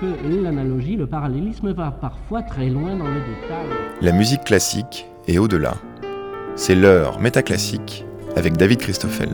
[0.00, 3.66] que l'analogie, le parallélisme va parfois très loin dans le détail.
[4.00, 5.74] La musique classique est au-delà.
[6.56, 8.04] C'est l'heure métaclassique
[8.36, 9.30] avec David Christoffel.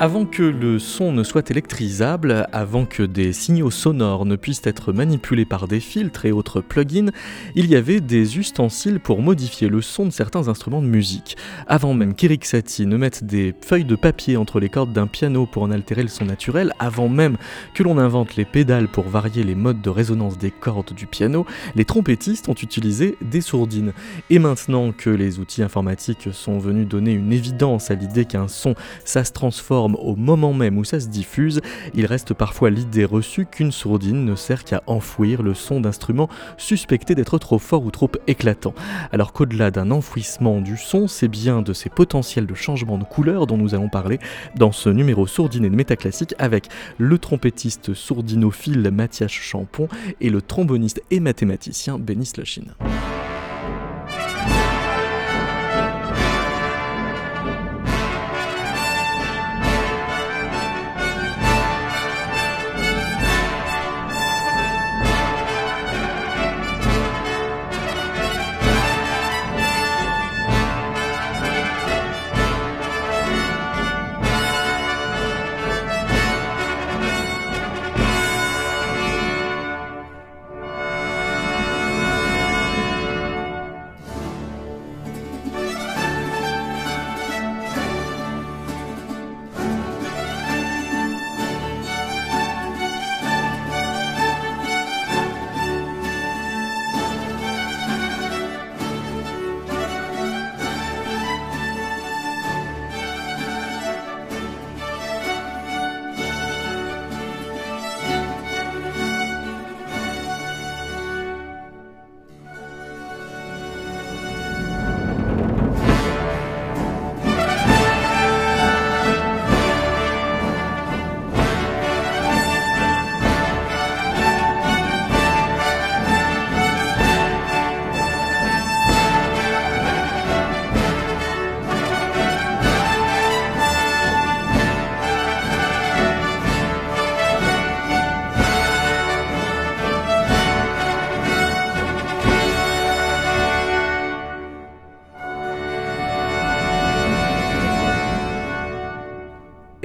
[0.00, 4.92] Avant que le son ne soit électrisable, avant que des signaux sonores ne puissent être
[4.92, 7.12] manipulés par des filtres et autres plugins,
[7.54, 11.36] il y avait des ustensiles pour modifier le son de certains instruments de musique.
[11.68, 15.46] Avant même qu'Eric Satie ne mette des feuilles de papier entre les cordes d'un piano
[15.46, 17.36] pour en altérer le son naturel, avant même
[17.72, 21.46] que l'on invente les pédales pour varier les modes de résonance des cordes du piano,
[21.76, 23.92] les trompettistes ont utilisé des sourdines.
[24.30, 28.74] Et maintenant que les outils informatiques sont venus donner une évidence à l'idée qu'un son,
[29.04, 31.60] ça se transforme au moment même où ça se diffuse,
[31.94, 37.14] il reste parfois l'idée reçue qu'une sourdine ne sert qu'à enfouir le son d'instruments suspectés
[37.14, 38.74] d'être trop forts ou trop éclatants.
[39.12, 43.46] Alors qu'au-delà d'un enfouissement du son, c'est bien de ces potentiels de changement de couleur
[43.46, 44.18] dont nous allons parler
[44.56, 46.68] dans ce numéro sourdiné de métaclassique avec
[46.98, 49.88] le trompettiste sourdinophile Mathias Champon
[50.20, 52.64] et le tromboniste et mathématicien Benny Slushin.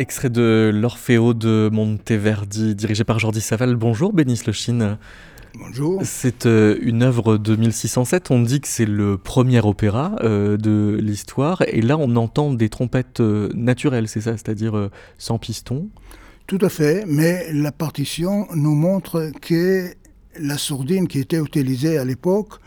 [0.07, 3.75] Extrait de l'Orfeo de Monteverdi, dirigé par Jordi Saval.
[3.75, 4.97] Bonjour, Bénis Le Chine.
[5.59, 6.01] Bonjour.
[6.05, 8.31] C'est euh, une œuvre de 1607.
[8.31, 11.61] On dit que c'est le premier opéra euh, de l'histoire.
[11.67, 14.31] Et là, on entend des trompettes euh, naturelles, c'est ça?
[14.37, 15.89] C'est-à-dire sans piston?
[16.47, 17.03] Tout à fait.
[17.05, 19.93] Mais la partition nous montre que
[20.39, 22.61] la sourdine qui était utilisée à l'époque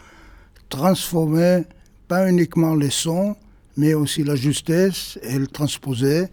[0.68, 1.64] transformait
[2.06, 3.34] pas uniquement les sons,
[3.78, 5.18] mais aussi la justesse.
[5.22, 6.28] Elle transposait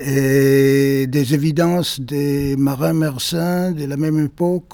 [0.00, 4.72] et des évidences des marins mersins de la même époque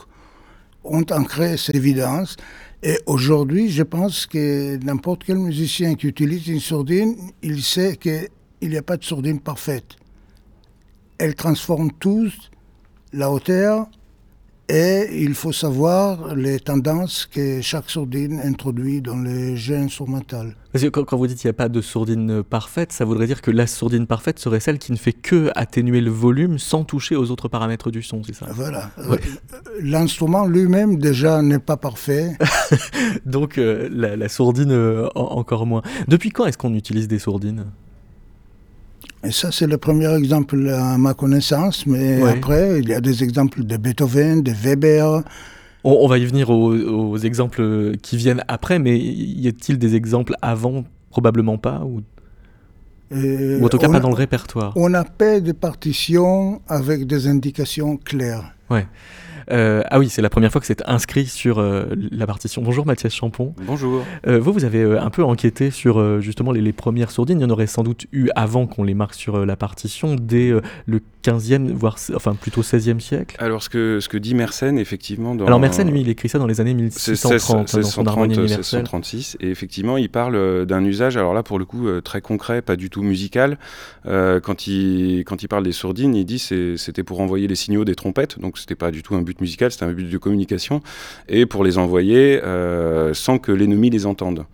[0.84, 2.36] ont ancré cette évidence.
[2.82, 8.28] Et aujourd'hui, je pense que n'importe quel musicien qui utilise une sourdine, il sait qu'il
[8.62, 9.96] n'y a pas de sourdine parfaite.
[11.18, 12.50] Elle transforme tous
[13.12, 13.88] la hauteur
[14.68, 20.52] et il faut savoir les tendances que chaque sourdine introduit dans les jeux instrumentaux.
[20.76, 23.40] Parce que quand, vous dites qu'il n'y a pas de sourdine parfaite, ça voudrait dire
[23.40, 27.16] que la sourdine parfaite serait celle qui ne fait que atténuer le volume sans toucher
[27.16, 28.44] aux autres paramètres du son, c'est ça?
[28.50, 28.90] Voilà.
[28.98, 29.16] Euh,
[29.80, 32.36] l'instrument lui-même déjà n'est pas parfait.
[33.24, 35.80] Donc euh, la, sourdine euh, encore moins.
[36.08, 37.64] Depuis quand est-ce qu'on utilise des sourdines?
[39.24, 43.24] Et ça, c'est le premier exemple à ma connaissance, mais après, il y a des
[43.24, 45.22] exemples de Beethoven, de Weber.
[45.88, 50.84] On, va y venir aux, exemples qui viennent après, mais y a-t-il des exemples avant?
[51.10, 52.02] Probablement pas ou...
[53.12, 54.72] ou en tout cas pas dans le répertoire.
[54.76, 58.54] On a pas de partition avec des indications claires.
[58.68, 58.86] Ouais.
[59.50, 62.62] Euh, ah oui, c'est la première fois que c'est inscrit sur euh, la partition.
[62.62, 63.54] Bonjour Mathias Champon.
[63.66, 64.04] Bonjour.
[64.26, 67.40] Euh, vous, vous avez un peu enquêté sur justement les, premières sourdines.
[67.40, 70.52] Il y en aurait sans doute eu avant qu'on les marque sur la partition, dès
[70.86, 73.36] le 15e, voire enfin plutôt 16e siècle.
[73.38, 75.34] Alors ce que, ce que dit Mersenne, effectivement...
[75.34, 75.46] Dans...
[75.46, 80.66] Alors Mersenne, lui, il écrit ça dans les années 1630, 1636, et effectivement, il parle
[80.66, 83.58] d'un usage, alors là, pour le coup, très concret, pas du tout musical.
[84.04, 87.94] quand, il, quand il parle des sourdines, il dit c'était pour envoyer les signaux des
[87.94, 90.80] trompettes, donc c'était pas du tout un but musical, c'était un but de communication,
[91.28, 94.46] et pour les envoyer euh, sans que l'ennemi les entende.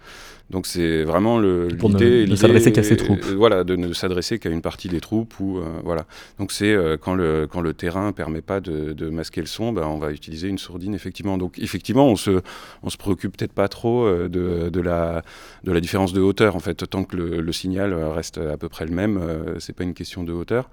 [0.51, 3.25] Donc c'est vraiment l'idée de s'adresser qu'à ses troupes.
[3.25, 6.05] voilà, de ne s'adresser qu'à une partie des troupes ou voilà.
[6.39, 9.87] Donc c'est quand le quand le terrain permet pas de, de masquer le son, ben,
[9.87, 11.39] on va utiliser une sourdine effectivement.
[11.39, 12.43] Donc effectivement, on se
[12.83, 15.23] on se préoccupe peut-être pas trop de, de la
[15.65, 18.69] de la différence de hauteur en fait, tant que le, le signal reste à peu
[18.69, 19.19] près le même,
[19.59, 20.69] c'est pas une question de hauteur.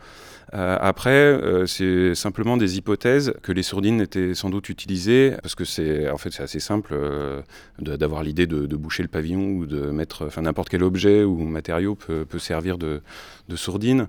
[0.54, 5.56] Euh, après, euh, c'est simplement des hypothèses que les sourdines étaient sans doute utilisées, parce
[5.56, 7.42] que c'est en fait c'est assez simple euh,
[7.80, 11.96] d'avoir l'idée de, boucher le pavillon ou de mettre, enfin n'importe quel objet ou matériau
[11.96, 13.02] peut, peut servir de,
[13.48, 14.08] de sourdine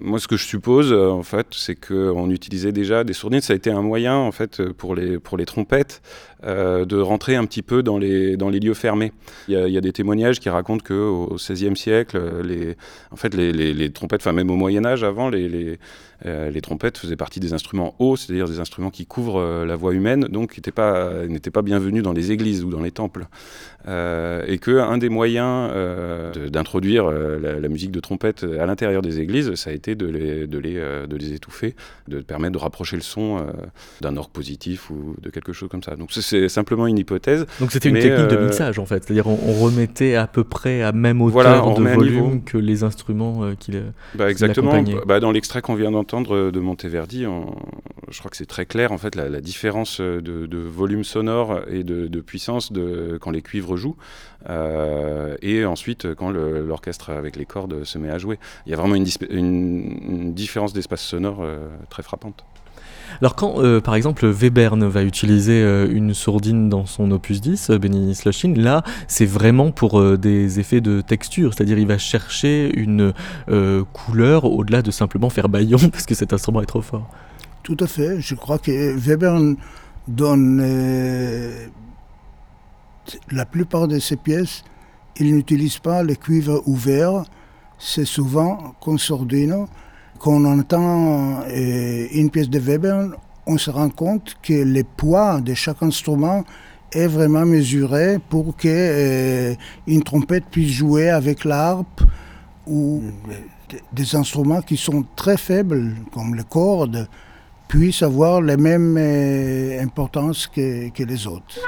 [0.00, 3.42] moi, ce que je suppose, en fait, c'est qu'on utilisait déjà des sourdines.
[3.42, 6.02] Ça a été un moyen, en fait, pour les, pour les trompettes,
[6.44, 9.12] euh, de rentrer un petit peu dans les, dans les lieux fermés.
[9.48, 12.76] Il y, a, des témoignages qui racontent qu'au XVIe siècle, les,
[13.10, 15.78] en fait, les, trompettes, enfin même au Moyen Âge, avant, les,
[16.26, 19.92] euh, les trompettes faisaient partie des instruments hauts, c'est-à-dire des instruments qui couvrent la voix
[19.94, 21.10] humaine, donc n'étaient pas,
[21.52, 23.26] pas bienvenus dans les églises ou dans les temples.
[23.86, 25.70] et qu'un des moyens
[26.50, 30.58] d'introduire la, musique de trompette à l'intérieur des églises, ça a été de les, de
[30.58, 31.74] les, euh, de les étouffer,
[32.08, 33.52] de permettre de rapprocher le son euh,
[34.00, 35.96] d'un orgue positif ou de quelque chose comme ça.
[35.96, 36.12] Donc
[36.48, 37.46] simplement une hypothèse.
[37.60, 40.82] Donc c'était une technique de euh, mixage en fait, c'est-à-dire on, remettait à peu près
[40.82, 43.72] à même hauteur de volume que les instruments qui
[44.14, 44.82] bah, Exactement.
[45.06, 47.24] Bah, dans l'extrait qu'on vient d'entendre de Monteverdi,
[48.10, 52.06] je crois que c'est très clair en fait la, différence de, volume sonore et de,
[52.08, 53.96] de, puissance de, quand les cuivres jouent.
[55.42, 58.38] et ensuite quand l'orchestre avec les cordes se met à jouer.
[58.66, 62.44] Il y a vraiment une, une, différence d'espace sonore euh, très frappante.
[63.20, 67.70] Alors quand, euh, par exemple, Webern va utiliser euh, une sourdine dans son opus 10,
[67.72, 73.12] Benny Slushin, là, c'est vraiment pour des effets de texture, c'est-à-dire il va chercher une
[73.92, 77.08] couleur au-delà de simplement faire baillon, parce que cet instrument est trop fort.
[77.62, 79.56] Tout à fait, je crois que Webern
[80.08, 80.60] donne
[83.30, 84.64] la plupart de ses pièces,
[85.16, 87.24] il n'utilise pas les cuivres ouverts,
[87.78, 89.68] c'est souvent con sordino.
[90.24, 93.10] Quand on entend euh, une pièce de Weber,
[93.46, 96.44] on se rend compte que le poids de chaque instrument
[96.92, 99.54] est vraiment mesuré pour que euh,
[99.86, 102.00] une trompette puisse jouer avec l'harpe
[102.66, 103.02] ou
[103.92, 107.06] des instruments qui sont très faibles, comme les cordes,
[107.68, 111.60] puissent avoir la même euh, importance que, que les autres.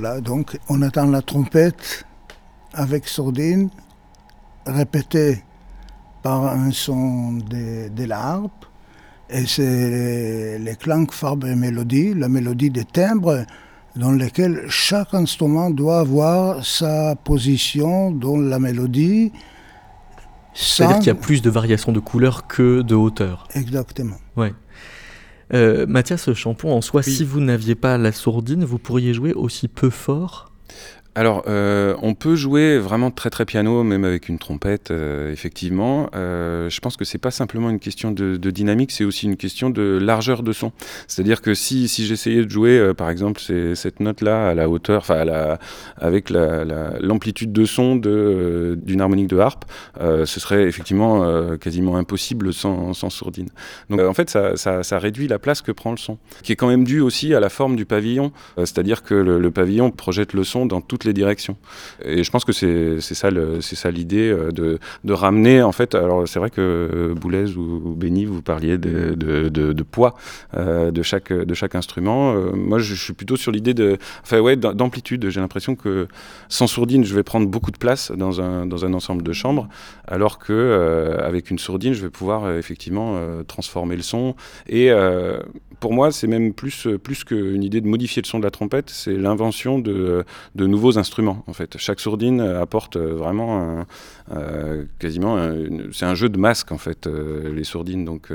[0.00, 2.06] Voilà, donc on attend la trompette
[2.72, 3.68] avec sourdine,
[4.64, 5.44] répétée
[6.22, 8.64] par un son de, de la harpe,
[9.28, 13.44] et c'est les clangs, farbes et mélodies, la mélodie des timbres,
[13.94, 19.32] dans lesquels chaque instrument doit avoir sa position dans la mélodie.
[20.54, 23.46] C'est-à-dire qu'il y a plus de variations de couleurs que de hauteur.
[23.54, 24.16] Exactement.
[24.34, 24.54] Ouais.
[25.52, 29.68] Euh, Mathias Champon, en soi, si vous n'aviez pas la sourdine, vous pourriez jouer aussi
[29.68, 30.52] peu fort?
[31.16, 36.08] Alors, euh, on peut jouer vraiment très très piano, même avec une trompette, euh, effectivement.
[36.14, 39.70] Euh, je pense que c'est pas simplement une question de, dynamique, c'est aussi une question
[39.70, 40.70] de largeur de son.
[41.08, 43.40] C'est-à-dire que si, si j'essayais de jouer, par exemple,
[43.74, 45.58] cette note-là à la hauteur, enfin
[45.96, 49.64] avec l'amplitude de son d'une harmonique de harpe,
[50.00, 53.48] ce serait effectivement quasiment impossible sans, sourdine.
[53.88, 56.68] Donc, en fait, ça, ça, réduit la place que prend le son, qui est quand
[56.68, 58.32] même dû aussi à la forme du pavillon.
[58.56, 61.56] C'est-à-dire que le pavillon projette le son dans toute les directions.
[62.04, 66.50] Et je pense que c'est ça, l'idée euh, de, ramener, en fait, alors c'est vrai
[66.50, 70.14] que euh, Boulez ou, Benny, vous parliez de, poids
[70.56, 71.30] euh, de, chaque,
[71.74, 72.34] instrument.
[72.54, 75.28] moi, je, suis plutôt sur l'idée d'amplitude.
[75.30, 76.08] J'ai l'impression que
[76.48, 79.68] sans sourdine, je vais prendre beaucoup de place dans un, dans un ensemble de chambres,
[80.06, 84.34] alors que avec une sourdine, je vais pouvoir effectivement transformer le son.
[84.68, 84.90] Et
[85.80, 88.90] pour moi, c'est même plus, plus qu'une idée de modifier le son de la trompette,
[88.90, 91.76] c'est l'invention de, de nouveaux instruments en fait.
[91.78, 93.84] Chaque sourdine apporte vraiment
[94.98, 95.38] quasiment
[95.92, 98.30] c'est un jeu de masque en fait les sourdines donc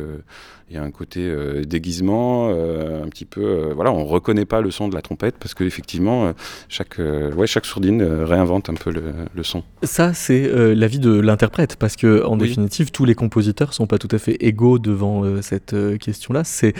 [0.69, 3.41] il y a un côté euh, déguisement, euh, un petit peu.
[3.41, 6.33] Euh, voilà, on reconnaît pas le son de la trompette parce qu'effectivement,
[6.69, 9.63] chaque, ouais, chaque sourdine réinvente un peu le, son.
[9.83, 14.07] Ça, c'est l'avis de l'interprète parce que, en définitive, tous les compositeurs sont pas tout
[14.11, 16.43] à fait égaux devant cette question-là.
[16.43, 16.73] C'est,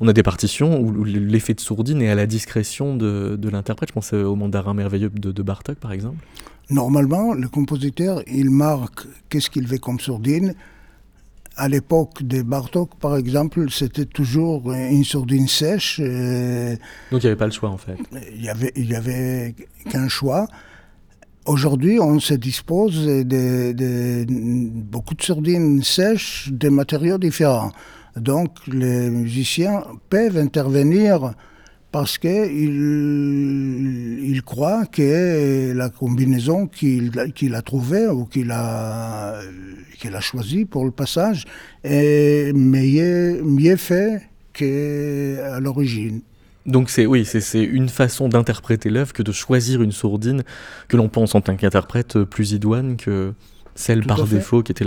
[0.00, 3.90] on a des partitions où l'effet de sourdine est à la discrétion de, de l'interprète.
[3.90, 6.24] Je pense au mandarin merveilleux de, de Bartok, par exemple.
[6.70, 10.54] Normalement, le compositeur, il marque qu'est-ce qu'il veut comme sourdine
[11.56, 16.00] à l'époque de Bartok, par exemple, c'était toujours une sourdine sèche.
[16.02, 16.74] Euh,
[17.10, 17.96] Donc il n'y avait pas le choix en fait.
[18.34, 19.54] Il n'y avait, il y avait
[19.90, 20.46] qu'un choix.
[21.46, 27.72] Aujourd'hui, on se dispose de, beaucoup de sourdines sèches, de matériaux différents.
[28.16, 31.34] Donc les musiciens peuvent intervenir
[31.92, 32.30] parce qu'il
[34.22, 40.90] il croit que la combinaison qu'il a trouvée ou qu'il a, a choisie pour le
[40.90, 41.44] passage
[41.82, 46.20] est mieux, mieux fait qu'à l'origine.
[46.66, 50.44] Donc c'est oui, c'est une façon d'interpréter l'œuvre que de choisir une sourdine
[50.88, 53.32] que l'on pense en tant qu'interprète plus idoine que
[53.74, 54.84] celle par défaut qui était.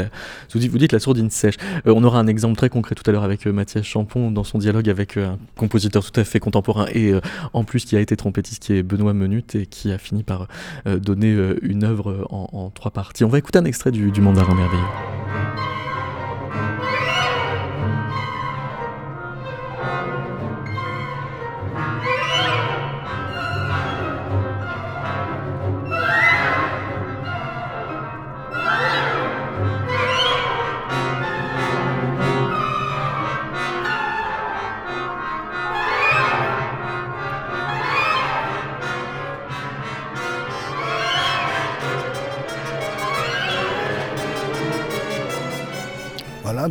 [0.54, 1.56] Vous dites, vous dites la sourdine sèche.
[1.88, 4.44] Euh, on aura un exemple très concret tout à l'heure avec euh, Mathias Champon dans
[4.44, 7.14] son dialogue avec euh, un compositeur tout à fait contemporain et
[7.54, 10.48] en plus qui a été trompettiste qui est Benoît Menut et qui a fini par
[10.86, 13.24] donner une œuvre en, trois parties.
[13.24, 15.53] On va écouter un extrait du, du Mandarin merveilleux.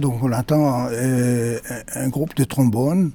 [0.03, 1.59] Donc on attend euh,
[1.95, 3.13] un groupe de trombones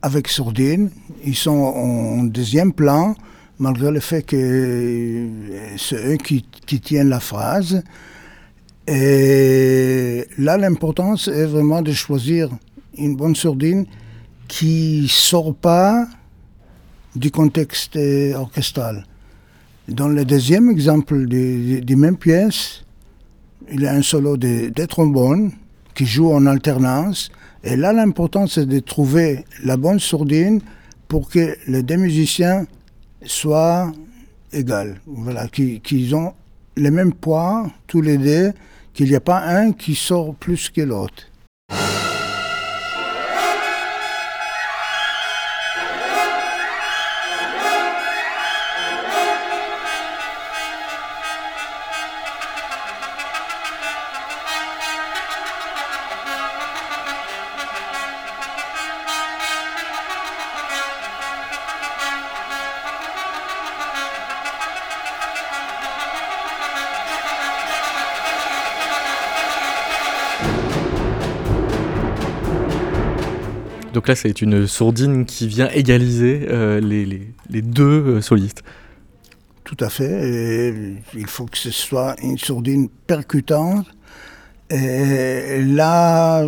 [0.00, 0.90] avec sourdine.
[1.24, 3.14] Ils sont en deuxième plan,
[3.58, 5.28] malgré le fait que euh,
[5.76, 6.42] c'est eux qui,
[6.80, 7.82] tiennent la phrase.
[8.86, 12.48] Et là, l'importance est vraiment de choisir
[12.96, 13.84] une bonne sourdine
[14.48, 16.08] qui ne sort pas
[17.14, 17.98] du contexte
[18.34, 19.04] orchestral.
[19.86, 22.84] Dans le deuxième exemple des mêmes pièces,
[23.72, 25.52] il y a un solo de, de trombone
[25.94, 27.30] qui joue en alternance.
[27.64, 30.60] Et là, l'important, c'est de trouver la bonne sourdine
[31.08, 32.66] pour que les deux musiciens
[33.24, 33.92] soient
[34.52, 34.94] égaux.
[35.06, 36.34] Voilà, qu'ils ont
[36.76, 38.52] le même poids, tous les deux,
[38.92, 41.27] qu'il n'y a pas un qui sort plus que l'autre.
[74.08, 78.62] Là, c'est une sourdine qui vient égaliser euh, les, deux euh, solistes.
[79.64, 80.96] Tout à fait.
[81.14, 83.86] il faut que ce soit une sourdine percutante.
[84.70, 86.46] Et là,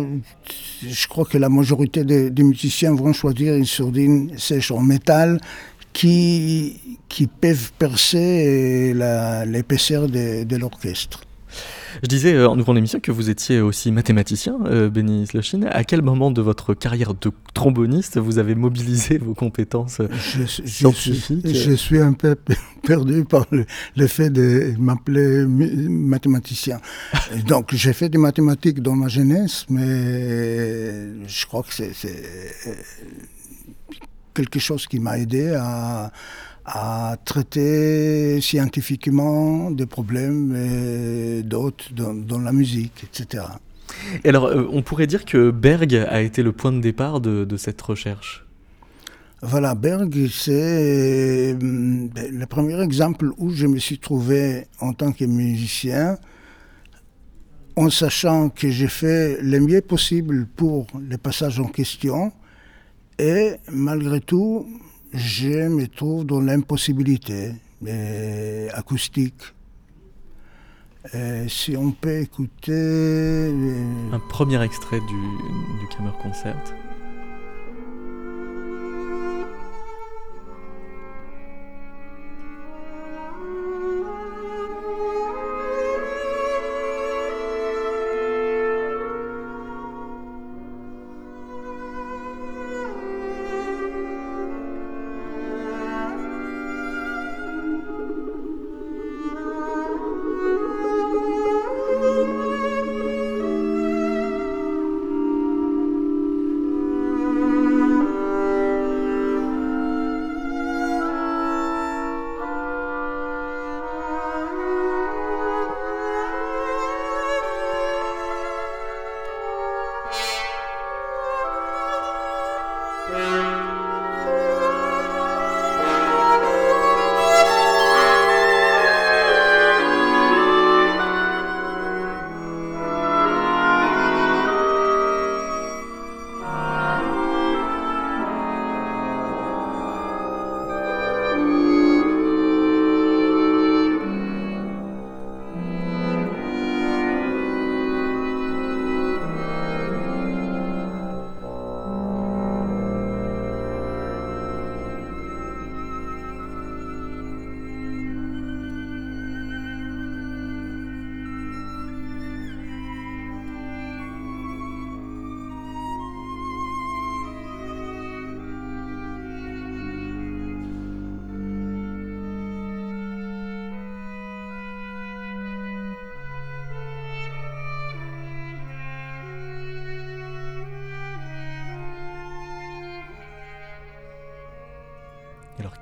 [0.81, 5.39] je crois que la majorité des, musiciens vont choisir une sourdine sèche en métal
[5.93, 8.93] qui, qui peuvent percer
[9.45, 11.21] l'épaisseur de l'orchestre.
[12.03, 15.63] Je disais euh, en ouvrant l'émission que vous étiez aussi mathématicien, euh, Benny Sloshin.
[15.63, 20.45] À quel moment de votre carrière de tromboniste vous avez mobilisé vos compétences euh, je,
[20.45, 22.35] scientifiques je, suis un peu
[22.83, 26.79] perdu par le, fait de m'appeler mathématicien.
[27.47, 31.91] Donc j'ai fait des mathématiques dans ma jeunesse, mais je crois que c'est
[34.33, 36.11] quelque chose qui m'a aidé à
[36.65, 43.43] à traiter scientifiquement des problèmes d'autres dans, la musique, etc.
[44.23, 47.57] Et alors, euh, on pourrait dire que Berg a été le point de départ de,
[47.57, 48.45] cette recherche?
[49.41, 55.25] Voilà, Berg, c'est euh, le premier exemple où je me suis trouvé en tant que
[55.25, 56.17] musicien,
[57.75, 62.31] en sachant que j'ai fait le mieux possible pour le passage en question,
[63.17, 64.67] et malgré tout,
[65.13, 67.53] je me trouve dans l'impossibilité
[68.73, 69.41] acoustique.
[71.47, 72.71] si on peut écouter...
[72.71, 75.21] Euh, Un premier extrait du,
[75.79, 75.87] du
[76.21, 76.55] Concert.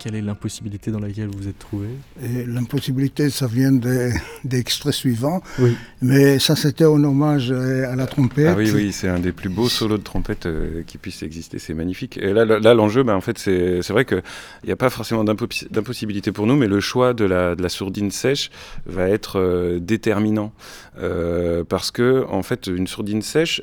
[0.10, 1.88] Quelle est l'impossibilité dans laquelle vous êtes trouvé?
[2.20, 4.12] L'impossibilité, ça vient des,
[4.51, 5.44] extraits suivants.
[5.60, 5.75] Oui.
[6.01, 8.48] Mais ça, c'était en hommage à la trompette.
[8.50, 11.60] Ah oui, oui, c'est un des plus beaux solos de trompette euh, qui puissent exister.
[11.60, 12.18] C'est magnifique.
[12.18, 14.24] Et là, là l'enjeu, bah, en fait, c'est vrai qu'il
[14.66, 18.10] n'y a pas forcément d'impossibilité pour nous, mais le choix de la, de la sourdine
[18.10, 18.50] sèche
[18.88, 20.54] va être euh, déterminant.
[21.00, 23.62] Euh, parce que, en fait, une sourdine sèche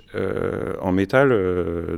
[0.81, 1.35] en métal,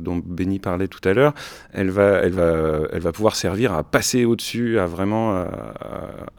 [0.01, 1.33] dont Benny parlait tout à l'heure,
[1.71, 5.45] elle va, elle, va, elle va pouvoir servir à passer au-dessus, à vraiment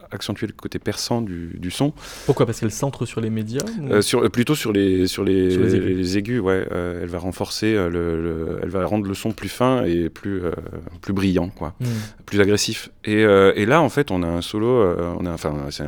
[0.09, 1.93] accentuer le côté perçant du, du son.
[2.25, 2.45] Pourquoi?
[2.45, 3.61] Parce qu'elle centre sur les médias
[4.01, 6.39] sur, Plutôt sur les, sur les, les aigus.
[6.39, 6.65] ouais.
[6.71, 10.41] elle va renforcer, le, elle va rendre le son plus fin et plus,
[11.01, 11.85] plus brillant, quoi, hmm.
[12.25, 12.89] plus agressif.
[13.05, 15.85] Et, et, là, en fait, on a un solo, on a, enfin, c'est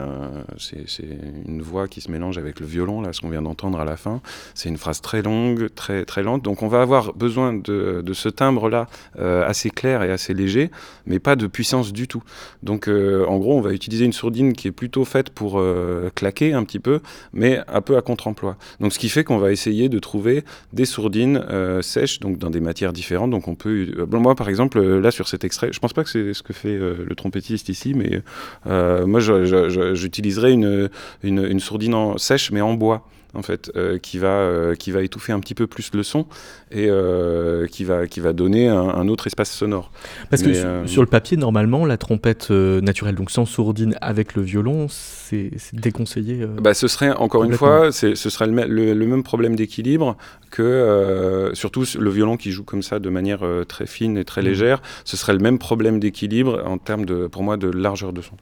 [1.48, 3.98] une voix qui se mélange avec le violon, là, ce qu'on vient d'entendre à la
[3.98, 4.22] fin.
[4.53, 6.44] C'est une phrase très longue, très, très lente.
[6.44, 8.87] Donc, on va avoir besoin de, de ce timbre-là
[9.18, 10.70] assez clair et assez léger,
[11.05, 12.24] mais pas de puissance tout.
[12.61, 16.09] Donc euh, en gros, on va utiliser une sourdine qui est plutôt faite pour euh,
[16.16, 17.00] claquer un petit peu,
[17.33, 18.57] mais un peu à contre-emploi.
[18.79, 22.50] Donc ce qui fait qu'on va essayer de trouver des sourdines euh, sèches, donc dans
[22.50, 23.31] des matières différentes.
[23.31, 26.33] Donc on peut, moi par exemple, là sur cet extrait, je pense pas que c'est
[26.33, 28.22] ce que fait le trompettiste ici, mais
[28.66, 30.89] moi j'utiliserais une,
[31.24, 34.91] une, une, sourdine en, sèche mais en bois en fait, euh, qui, va, euh, qui
[34.91, 36.25] va étouffer un petit peu plus le son
[36.72, 39.91] et euh, qui, va, qui va donner un, autre espace sonore.
[40.29, 44.87] Parce que sur, le papier, normalement, la trompette naturelle, donc sans sourdine avec le violon,
[44.89, 46.46] c'est déconseillé.
[46.61, 50.17] Bah, ce serait, encore une fois, ce serait le, même problème d'équilibre
[50.51, 54.46] que, surtout le violon qui joue comme ça de manière très fine et très mmh.
[54.46, 58.22] légère, ce serait le même problème d'équilibre en termes, de, pour moi, de largeur de
[58.22, 58.35] son.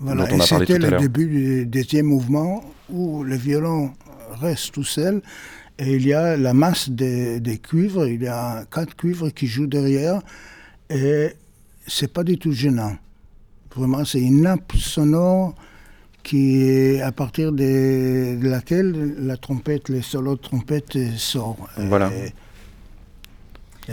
[0.00, 0.30] Voilà.
[0.32, 3.92] et c'était le début du deuxième mouvement où le violon
[4.40, 5.22] reste tout seul
[5.78, 9.66] et il y a la masse des, cuivres, il y a quatre cuivres qui jouent
[9.66, 10.20] derrière
[10.90, 11.30] et
[11.86, 12.96] c'est pas du tout gênant.
[13.74, 15.54] Vraiment, c'est une nappe sonore
[16.22, 21.58] qui est à partir de, laquelle la trompette, les solos de trompette sortent.
[21.78, 22.12] Voilà.
[22.12, 22.32] Et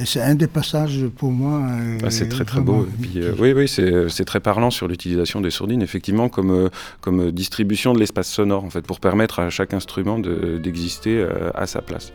[0.05, 1.63] c'est un des passages pour moi.
[2.03, 2.87] Ah, c'est très très beau.
[3.15, 6.69] Euh, oui, oui, c'est très parlant sur l'utilisation des sourdines, effectivement, comme, euh,
[7.01, 11.65] comme distribution de l'espace sonore, en fait, pour permettre à chaque instrument d'exister euh, à
[11.65, 12.13] sa place.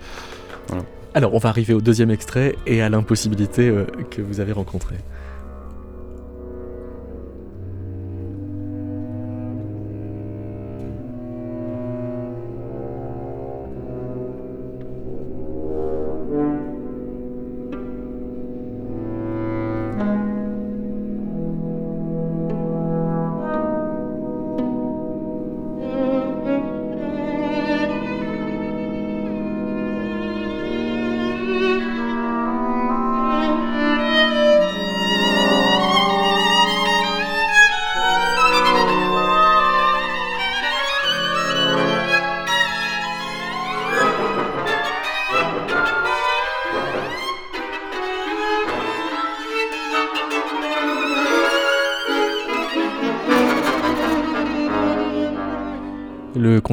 [1.15, 3.73] Alors, on va arriver au deuxième extrait et à l'impossibilité
[4.11, 4.97] que vous avez rencontrée.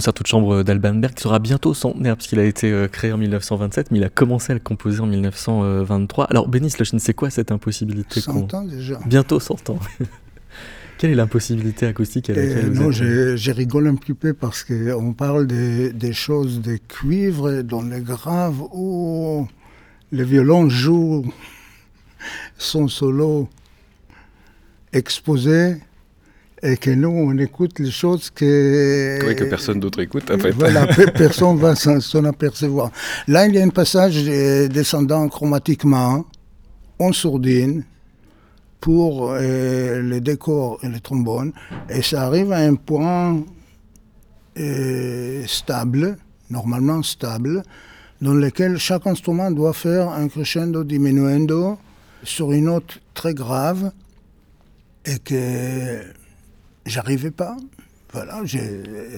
[0.02, 3.20] Concerto de chambre d'Alban Berg qui sera bientôt centenaire puisqu'il a été euh, créé en
[3.20, 6.26] 1927 mais il a commencé à le composer en 1923.
[6.26, 9.00] Alors Bénis ne c'est quoi cette impossibilité 100 ans déjà.
[9.06, 9.80] Bientôt 100 ans.
[10.98, 15.14] Quelle est l'impossibilité acoustique à laquelle vous Non, je, rigole un petit peu parce qu'on
[15.14, 19.48] parle des, des, choses de cuivre dans les graves où
[20.12, 21.32] le violon joue
[22.58, 23.50] son solo
[24.94, 25.78] exposé
[26.64, 29.20] et que nous, on écoute les choses que...
[29.26, 30.52] Oui, que personne d'autre écoute, en fait.
[30.52, 32.92] Voilà, personne va s'en apercevoir.
[33.28, 36.26] Là, il y a un passage descendant chromatiquement,
[37.00, 37.84] en sourdine,
[38.80, 41.54] pour euh, les décors et les trombones,
[41.88, 43.44] et ça arrive à un point
[44.58, 46.18] euh, stable,
[46.50, 47.64] normalement stable,
[48.22, 51.78] dans lequel chaque instrument doit faire un crescendo diminuendo
[52.24, 53.92] sur une note très grave,
[55.06, 56.02] et que
[56.86, 57.56] J'arrivais pas.
[58.14, 58.42] Voilà,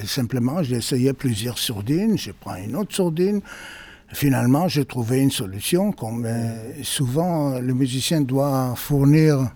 [0.06, 3.42] simplement, j'ai essayé plusieurs sourdines, je prends une autre sourdine.
[4.10, 5.92] Finalement, j'ai trouvé une solution.
[5.92, 6.28] Comme
[6.84, 9.52] souvent, le musicien doit fournir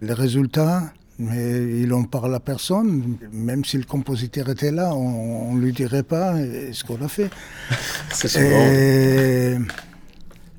[0.00, 0.84] les résultats,
[1.18, 3.18] mais il en parle à personne.
[3.30, 6.36] Même si le compositeur était là, on ne lui dirait pas
[6.72, 7.28] ce qu'on a fait.
[8.10, 9.66] C'est souvent.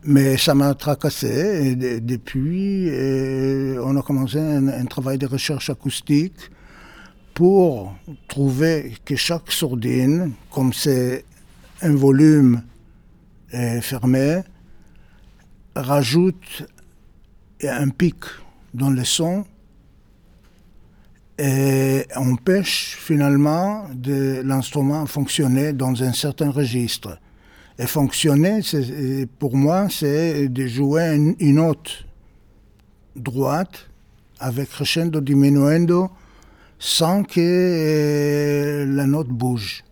[0.03, 1.75] mais ça m'a tracassé.
[1.81, 2.91] Et depuis,
[3.83, 6.51] on a commencé un travail de recherche acoustique
[7.33, 7.95] pour
[8.27, 11.25] trouver que chaque sourdine, comme c'est
[11.81, 12.61] un volume
[13.81, 14.41] fermé,
[15.75, 16.63] rajoute
[17.63, 18.15] un pic
[18.73, 19.45] dans le son
[21.37, 27.17] et empêche finalement de l'instrument fonctionner dans un certain registre.
[27.79, 28.59] Et fonctionner,
[29.39, 32.05] pour moi, c'est de jouer une, une note
[33.15, 33.89] droite
[34.39, 36.11] avec crescendo diminuendo
[36.79, 39.83] sans que euh, la note bouge.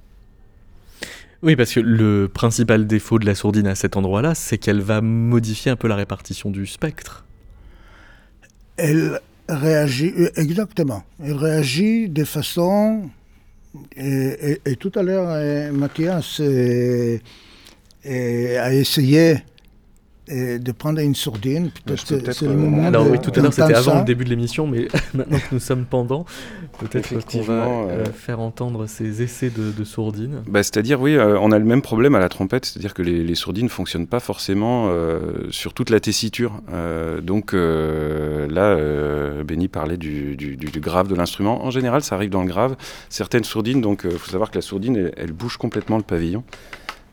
[1.43, 5.01] Oui, parce que le principal défaut de la sourdine à cet endroit-là, c'est qu'elle va
[5.01, 7.25] modifier un peu la répartition du spectre.
[8.77, 11.03] Elle réagit, euh, exactement.
[11.23, 13.09] Elle réagit de façon.
[13.95, 16.41] Et, tout à l'heure, euh, Mathias
[18.05, 19.43] a essayé
[20.27, 21.71] de prendre une sourdine.
[21.85, 22.85] Peut-être c'est le moment.
[22.85, 25.59] Alors oui, tout à l'heure c'était avant le début de l'émission, mais maintenant que nous
[25.59, 26.25] sommes pendant,
[26.79, 30.43] peut-être qu'on va euh, euh, faire entendre ces essais de, de sourdine.
[30.47, 33.35] Bah, c'est-à-dire, oui, euh, on a le même problème à la trompette, c'est-à-dire que les,
[33.35, 34.91] sourdines ne fonctionnent pas forcément
[35.49, 36.61] sur toute la tessiture.
[37.23, 38.77] donc là,
[39.43, 41.63] Benny parlait du, du, du, grave de l'instrument.
[41.65, 42.75] En général, ça arrive dans le grave.
[43.09, 46.43] Certaines sourdines, donc il faut savoir que la sourdine, elle bouge complètement le pavillon.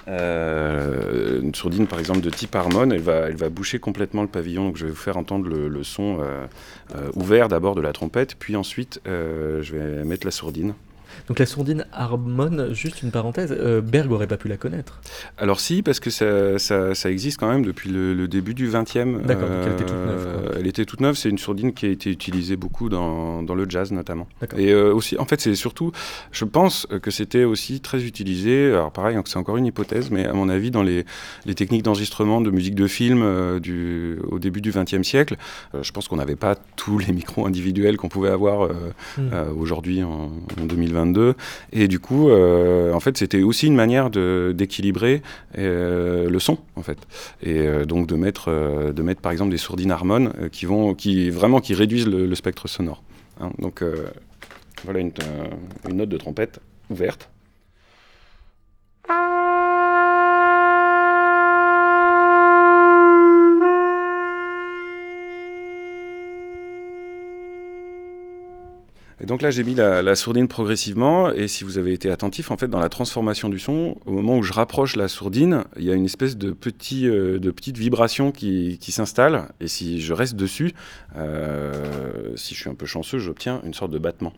[0.09, 4.29] Euh, une sourdine par exemple de type Harmon, elle va, elle va boucher complètement le
[4.29, 4.67] pavillon.
[4.67, 6.47] Donc je vais vous faire entendre le, son euh,
[6.95, 10.75] euh, ouvert d'abord de la trompette, puis ensuite je vais mettre la sourdine.
[11.29, 15.01] Donc la sourdine Harmon, juste une parenthèse, euh, Berg aurait pas pu la connaître.
[15.37, 19.23] Alors si, parce que ça, ça, existe quand même depuis le, début du 20e.
[19.23, 20.27] D'accord, donc elle était toute neuve.
[20.27, 23.55] Euh, elle était toute neuve, c'est une sourdine qui a été utilisée beaucoup dans, dans
[23.55, 24.27] le jazz notamment.
[24.57, 25.93] Et euh, aussi, en fait, c'est surtout,
[26.33, 30.33] je pense que c'était aussi très utilisé, alors pareil, c'est encore une hypothèse, mais à
[30.33, 31.05] mon avis, dans les,
[31.45, 35.37] les techniques d'enregistrement de musique de film du, au début du 20e siècle,
[35.81, 38.71] je pense qu'on n'avait pas tous les micros individuels qu'on pouvait avoir
[39.19, 39.31] hmm.
[39.59, 41.18] aujourd'hui en, en 2022
[41.73, 45.23] et du coup, euh, en fait, c'était aussi une manière d'équilibrer
[45.59, 46.99] euh, le son, en fait.
[47.43, 48.51] Et euh, donc de mettre,
[48.93, 52.69] de mettre, par exemple, des sourdines harmones qui vont, qui vraiment, qui réduisent le, spectre
[52.69, 53.03] sonore.
[53.41, 53.51] Hein.
[53.59, 53.83] donc
[54.85, 55.13] voilà une,
[55.89, 57.29] une note de trompette ouverte.
[69.21, 72.57] Et donc là, j'ai mis la, sourdine progressivement, et si vous avez été attentif, en
[72.57, 75.91] fait, dans la transformation du son, au moment où je rapproche la sourdine, il y
[75.91, 80.13] a une espèce de, petit, euh, de petite vibration qui, qui s'installe, et si je
[80.13, 80.73] reste dessus,
[81.17, 84.33] euh, si je suis un peu chanceux, j'obtiens une sorte de battement.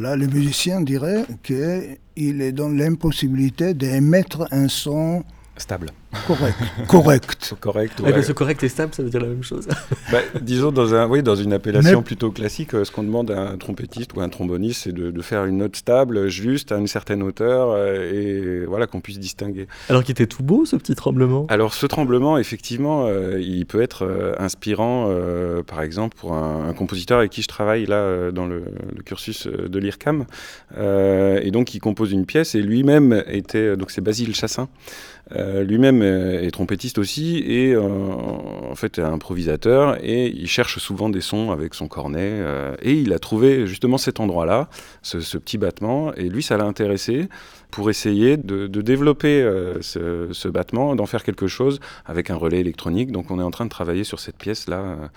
[0.00, 5.24] Voilà, le musicien dirait qu'il est dans l'impossibilité d'émettre un son
[5.58, 5.90] stable.
[6.26, 6.56] Correct.
[6.88, 7.54] correct.
[7.60, 8.00] correct.
[8.00, 8.22] Ouais.
[8.22, 9.68] ce correct et stable, ça veut dire la même chose.
[10.10, 13.50] Bah, disons, dans, un, oui, dans une appellation plutôt classique, euh, ce qu'on demande à
[13.50, 16.88] un trompettiste ou à un tromboniste, c'est de, faire une note stable, juste, à une
[16.88, 19.68] certaine hauteur, euh, et voilà, qu'on puisse distinguer.
[19.88, 23.82] Alors qu'il était tout beau, ce petit tremblement Alors, ce tremblement, effectivement, euh, il peut
[23.82, 25.10] être inspirant,
[25.66, 28.64] par exemple, pour un, compositeur avec qui je travaille là, dans le,
[29.04, 30.24] cursus de l'IRCAM.
[30.76, 34.68] et donc, il compose une pièce, et lui-même était, donc c'est Basile Chassin,
[35.36, 41.50] lui-même est trompettiste aussi et euh, en fait improvisateur et il cherche souvent des sons
[41.50, 44.68] avec son cornet euh, et il a trouvé justement cet endroit-là,
[45.02, 47.28] ce, petit battement et lui ça l'a intéressé
[47.70, 52.60] pour essayer de, développer euh, ce, ce, battement, d'en faire quelque chose avec un relais
[52.60, 53.12] électronique.
[53.12, 55.10] Donc on est en train de travailler sur cette pièce-là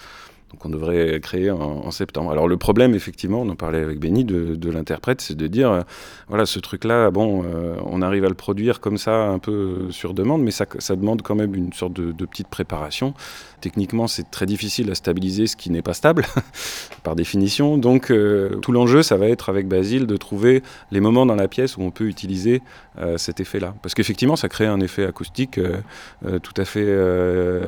[0.54, 2.32] donc on devrait créer en, septembre.
[2.32, 5.82] Alors le problème, effectivement, on en parlait avec Benny, de, l'interprète, c'est de dire, euh,
[6.28, 10.14] voilà, ce truc-là, bon, euh, on arrive à le produire comme ça, un peu sur
[10.14, 13.14] demande, mais ça, demande quand même une sorte de, petite préparation.
[13.62, 16.26] Techniquement, c'est très difficile à stabiliser ce qui n'est pas stable,
[17.04, 17.78] par définition.
[17.78, 21.48] Donc, euh, tout l'enjeu, ça va être avec Basile de trouver les moments dans la
[21.48, 22.62] pièce où on peut utiliser
[23.00, 23.74] euh, cet effet-là.
[23.82, 26.84] Parce qu'effectivement, ça crée un effet acoustique euh, tout à fait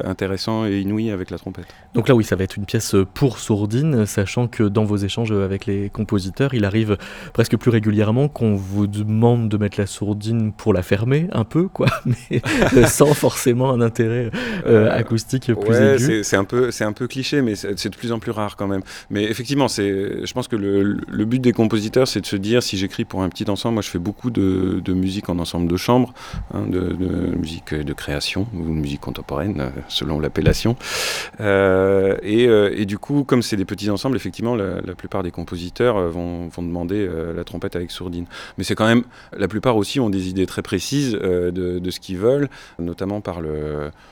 [0.04, 1.68] intéressant et inouï avec la trompette.
[1.94, 2.75] Donc là, oui, ça va être une pièce
[3.14, 6.98] pour sourdine, sachant que dans vos échanges avec les compositeurs, il arrive
[7.34, 11.68] presque plus régulièrement qu'on vous demande de mettre la sourdine pour la fermer, un peu,
[11.68, 12.42] quoi, mais
[12.88, 14.32] sans forcément un intérêt
[14.92, 18.32] acoustique plus c'est un peu, c'est un peu cliché, mais c'est de plus en plus
[18.32, 18.82] rare quand même.
[19.10, 22.78] Mais effectivement, c'est, je pense que le, but des compositeurs, c'est de se dire, si
[22.78, 26.14] j'écris pour un petit ensemble, moi je fais beaucoup de, musique en ensemble de chambre,
[26.54, 26.96] hein, de,
[27.38, 30.76] musique de création ou musique contemporaine, euh, selon l'appellation.
[31.40, 36.10] Euh, et et, du coup, comme c'est des petits ensembles, effectivement, la, plupart des compositeurs
[36.10, 38.26] vont, vont demander la trompette avec sourdine.
[38.58, 39.04] Mais c'est quand même,
[39.36, 42.50] la plupart aussi ont des idées très précises de, ce qu'ils veulent,
[42.80, 43.42] notamment par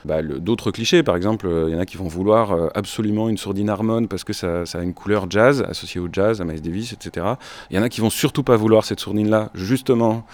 [0.04, 1.02] bah, le, d'autres clichés.
[1.02, 4.32] Par exemple, il y en a qui vont vouloir absolument une sourdine harmone parce que
[4.32, 7.26] ça, ça, a une couleur jazz, associée au jazz, à Miles Davis, etc.
[7.70, 10.26] Il y en a qui vont surtout pas vouloir cette sourdine-là, justement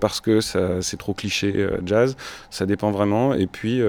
[0.00, 2.16] parce que c'est trop cliché jazz.
[2.50, 3.34] Ça dépend vraiment.
[3.34, 3.80] Et puis,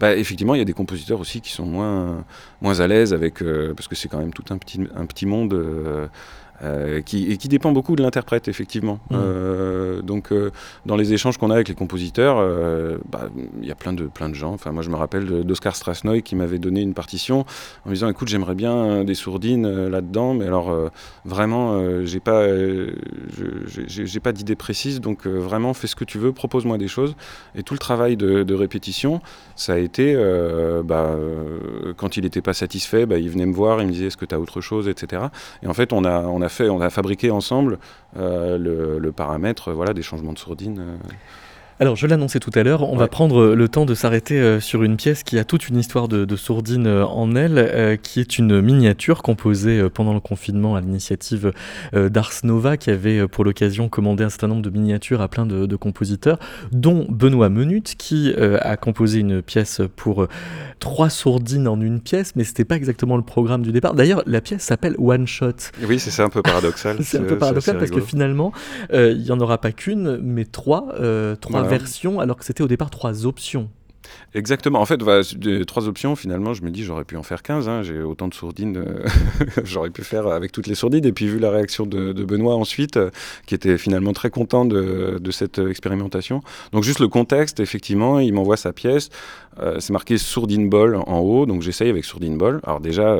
[0.00, 2.24] bah, effectivement, il y a des compositeurs aussi qui sont moins,
[2.60, 5.54] moins à l'aise euh, parce que c'est quand même tout un petit, un petit monde.
[6.62, 8.98] Euh, qui, et qui dépend beaucoup de l'interprète, effectivement.
[9.10, 9.14] Mmh.
[9.14, 10.50] Euh, donc, euh,
[10.86, 12.36] dans les échanges qu'on a avec les compositeurs,
[13.10, 13.28] bah,
[13.60, 14.54] il y a plein de, plein de gens.
[14.54, 17.40] Enfin, moi, je me rappelle d'Oscar Strasnoy qui m'avait donné une partition
[17.84, 20.74] en me disant Écoute, j'aimerais bien des sourdines là-dedans, mais alors,
[21.24, 22.46] vraiment, j'ai pas,
[23.86, 27.16] j'ai pas d'idée précise, donc vraiment, fais ce que tu veux, propose-moi des choses.
[27.54, 29.20] Et tout le travail de, répétition,
[29.54, 30.14] ça a été,
[30.84, 31.16] bah,
[31.96, 34.24] quand il n'était pas satisfait, bah, il venait me voir, il me disait Est-ce que
[34.24, 35.24] tu as autre chose, etc.
[35.62, 37.78] Et en fait, on a, on a on a fabriqué ensemble
[38.16, 40.98] euh, le, paramètre voilà, des changements de sourdine.
[41.80, 41.86] Euh.
[41.86, 44.82] Alors, je l'annonçais tout à l'heure, on va prendre le temps de s'arrêter euh, sur
[44.82, 48.38] une pièce qui a toute une histoire de, sourdine euh, en elle, euh, qui est
[48.38, 51.52] une miniature composée pendant le confinement à l'initiative
[51.92, 55.76] d'Ars Nova, qui avait pour l'occasion commandé un certain nombre de miniatures à plein de,
[55.76, 56.40] compositeurs,
[56.72, 60.26] dont Benoît Menut, qui a composé une pièce pour
[60.80, 63.94] trois sourdines en une pièce, mais c'était pas exactement le programme du départ.
[63.94, 65.52] D'ailleurs, la pièce s'appelle One Shot.
[65.86, 66.96] Oui, c'est un peu paradoxal.
[67.02, 68.52] c'est un peu paradoxal parce que finalement,
[68.92, 70.94] il n'y en aura pas qu'une, mais trois,
[71.40, 73.70] trois version alors que c'était au départ trois options.
[74.34, 74.80] Exactement.
[74.80, 74.98] En fait,
[75.66, 77.68] trois options, finalement, je me dis, j'aurais pu en faire 15.
[77.68, 77.82] Hein.
[77.82, 79.06] J'ai autant de sourdines, euh,
[79.64, 81.06] j'aurais pu faire avec toutes les sourdines.
[81.06, 83.10] Et puis, vu la réaction de, Benoît ensuite, euh,
[83.46, 86.42] qui était finalement très content de, cette expérimentation.
[86.72, 89.10] Donc, juste le contexte, effectivement, il m'envoie sa pièce.
[89.58, 92.60] Euh, c'est marqué sourdine ball en haut, donc j'essaye avec sourdine ball.
[92.64, 93.16] Alors, déjà,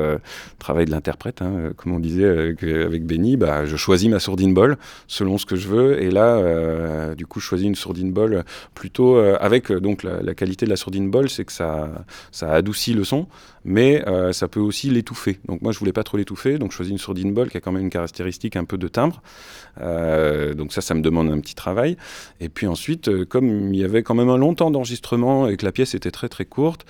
[0.59, 4.53] travail de l'interprète, hein, comme on disait avec, avec Benny, bah, je choisis ma sourdine
[4.53, 6.01] ball selon ce que je veux.
[6.01, 10.65] Et là, du coup, je choisis une sourdine ball plutôt avec donc la, la qualité
[10.65, 10.96] de la sourdine
[11.27, 13.27] c'est que ça, ça adoucit le son,
[13.65, 15.39] mais euh, ça peut aussi l'étouffer.
[15.45, 17.59] Donc moi, je voulais pas trop l'étouffer, donc je choisis une sourdine bol qui a
[17.59, 19.21] quand même une caractéristique un peu de timbre.
[19.81, 21.97] Euh, donc ça, ça me demande un petit travail.
[22.39, 25.57] Et puis ensuite, euh, comme il y avait quand même un long temps d'enregistrement et
[25.57, 26.85] que la pièce était très très courte,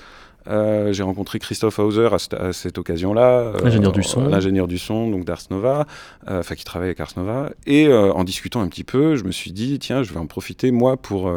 [0.92, 5.42] j'ai rencontré Christophe Hauser à, cette occasion-là, l'ingénieur du son, l'ingénieur du son, donc d'Ars
[5.52, 5.86] Nova,
[6.26, 7.50] enfin qui travaille avec Ars Nova.
[7.66, 10.72] Et en discutant un petit peu, je me suis dit tiens, je vais en profiter
[10.72, 11.30] moi pour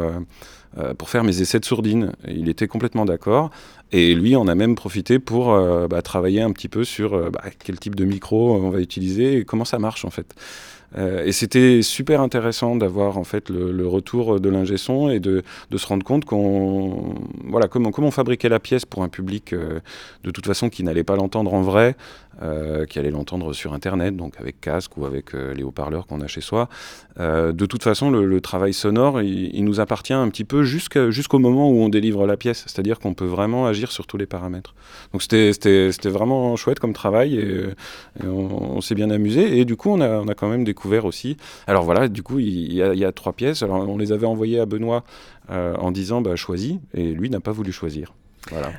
[0.77, 2.13] euh, pour faire mes essais de sourdine.
[2.27, 3.51] il était complètement d'accord.
[3.91, 7.29] Et lui en a même profité pour euh, bah, travailler un petit peu sur euh,
[7.29, 10.33] bah, quel type de micro on va utiliser et comment ça marche en fait.
[11.25, 15.41] Et c'était super intéressant d'avoir en fait le, retour de l'ingé son et de,
[15.73, 20.45] se rendre compte qu'on voilà comment comment on la pièce pour un public de toute
[20.45, 21.95] façon qui n'allait pas l'entendre en vrai,
[22.41, 26.27] euh, qui allait l'entendre sur internet donc avec casque ou avec les haut-parleurs qu'on a
[26.27, 26.69] chez soi.
[27.17, 31.75] de toute façon le, travail sonore il, nous appartient un petit peu jusqu'au moment où
[31.75, 34.73] on délivre la pièce, c'est-à-dire qu'on peut vraiment agir sur tous les paramètres.
[35.13, 37.65] Donc c'était vraiment chouette comme travail et,
[38.25, 41.37] on, s'est bien amusé et du coup on a, quand même des aussi.
[41.67, 43.63] Alors voilà, du coup, il y, a, trois pièces.
[43.63, 45.03] Alors on les avait envoyées à Benoît
[45.49, 48.13] euh, en disant bah, choisis, et lui n'a pas voulu choisir.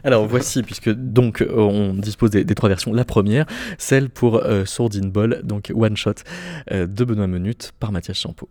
[0.05, 2.93] Alors voici, puisque donc euh, on dispose des, trois versions.
[2.93, 3.47] La première,
[3.79, 6.15] celle pour euh, Sourdine Ball, donc One Shot
[6.71, 8.49] de Benoît Menut par Mathias Champeau.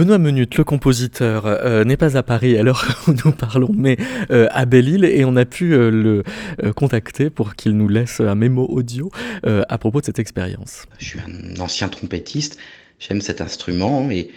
[0.00, 3.98] Benoît Menut, le compositeur, euh, n'est pas à Paris à l'heure où nous parlons, mais
[4.30, 8.34] euh, à Belle-Île, et on a pu euh, le contacter pour qu'il nous laisse un
[8.34, 9.10] mémo audio
[9.42, 10.86] à propos de cette expérience.
[10.98, 12.56] Je suis un ancien trompettiste,
[12.98, 14.30] j'aime cet instrument, et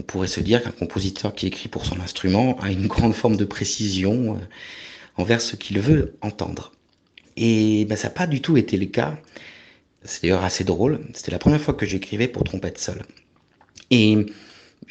[0.00, 3.36] on pourrait se dire qu'un compositeur qui écrit pour son instrument a une grande forme
[3.36, 4.40] de précision
[5.16, 6.72] envers ce qu'il veut entendre.
[7.36, 9.16] Et ben, ça n'a pas du tout été le cas.
[10.02, 10.98] C'est d'ailleurs assez drôle.
[11.12, 13.04] C'était la première fois que j'écrivais pour trompette seule.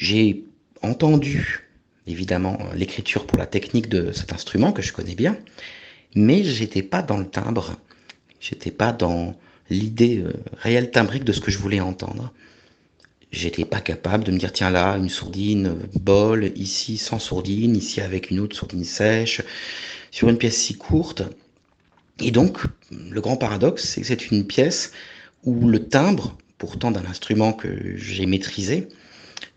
[0.03, 0.43] J'ai
[0.81, 1.69] entendu
[2.07, 5.37] évidemment l'écriture pour la technique de cet instrument que je connais bien,
[6.13, 7.77] mais j'étais pas dans le timbre,
[8.41, 9.33] j'étais pas dans
[9.69, 12.33] l'idée euh, réelle timbrique de ce que je voulais entendre.
[13.31, 18.01] J'étais pas capable de me dire tiens là une sourdine bol, ici sans sourdine, ici
[18.01, 19.41] avec une autre sourdine sèche,
[20.11, 21.23] sur une pièce si courte.
[22.19, 22.59] Et donc
[22.91, 24.91] le grand paradoxe, c'est que c'est une pièce
[25.45, 29.02] où le timbre, pourtant d'un instrument que j'ai maîtrisé, euh,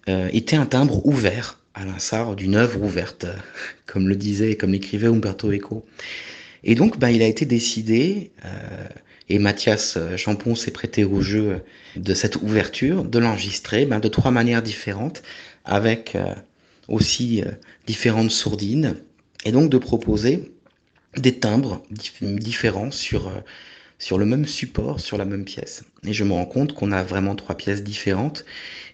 [0.07, 3.27] était un timbre ouvert, à l'instar d'une œuvre ouverte,
[3.87, 5.85] comme le disait, comme l'écrivait Umberto Eco.
[6.65, 8.89] Et donc, bah, il a été décidé, euh,
[9.29, 11.61] et Mathias Champon s'est prêté au jeu
[11.97, 15.23] de cette ouverture, de l'enregistrer bah, de trois manières différentes,
[15.65, 16.35] avec euh,
[16.89, 17.43] aussi
[17.87, 18.97] différentes sourdines,
[19.45, 20.53] et donc de proposer
[21.17, 21.83] des timbres
[22.23, 23.31] différents sur,
[23.99, 25.85] sur le même support, sur la même pièce.
[26.07, 28.45] Et je me rends compte qu'on a vraiment trois pièces différentes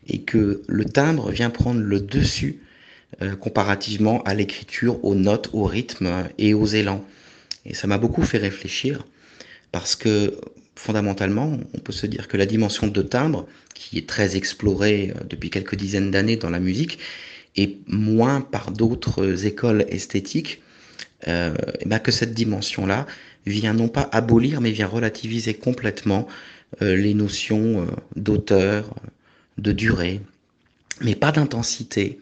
[0.06, 2.60] et que le timbre vient prendre le dessus
[3.20, 7.04] euh, comparativement à l'écriture, aux notes, au rythme et aux élans.
[7.66, 9.04] Et ça m'a beaucoup fait réfléchir
[9.70, 10.38] parce que
[10.76, 15.24] fondamentalement, on peut se dire que la dimension de timbre, qui est très explorée euh,
[15.28, 16.98] depuis quelques dizaines d'années dans la musique,
[17.56, 20.62] et moins par d'autres écoles esthétiques,
[21.28, 21.54] euh,
[21.86, 23.06] ben que cette dimension-là
[23.46, 26.28] vient non pas abolir, mais vient relativiser complètement
[26.80, 28.94] euh, les notions d'auteur,
[29.58, 30.20] de durée,
[31.00, 32.18] mais pas d'intensité,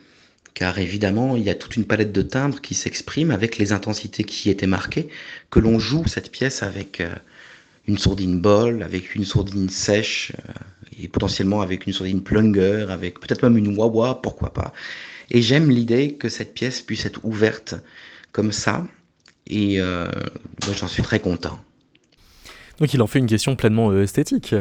[0.54, 4.24] car évidemment, il y a toute une palette de timbres qui s'exprime avec les intensités
[4.24, 5.08] qui étaient marquées,
[5.50, 7.14] que l'on joue cette pièce avec euh,
[7.86, 10.52] une sourdine bol, avec une sourdine sèche, euh,
[11.02, 14.72] et potentiellement avec une sourdine plunger, avec peut-être même une wah pourquoi pas.
[15.30, 17.74] Et j'aime l'idée que cette pièce puisse être ouverte
[18.32, 18.86] comme ça,
[19.50, 20.06] et euh,
[20.76, 21.58] j'en suis très content.
[22.78, 24.54] Donc il en fait une question pleinement esthétique.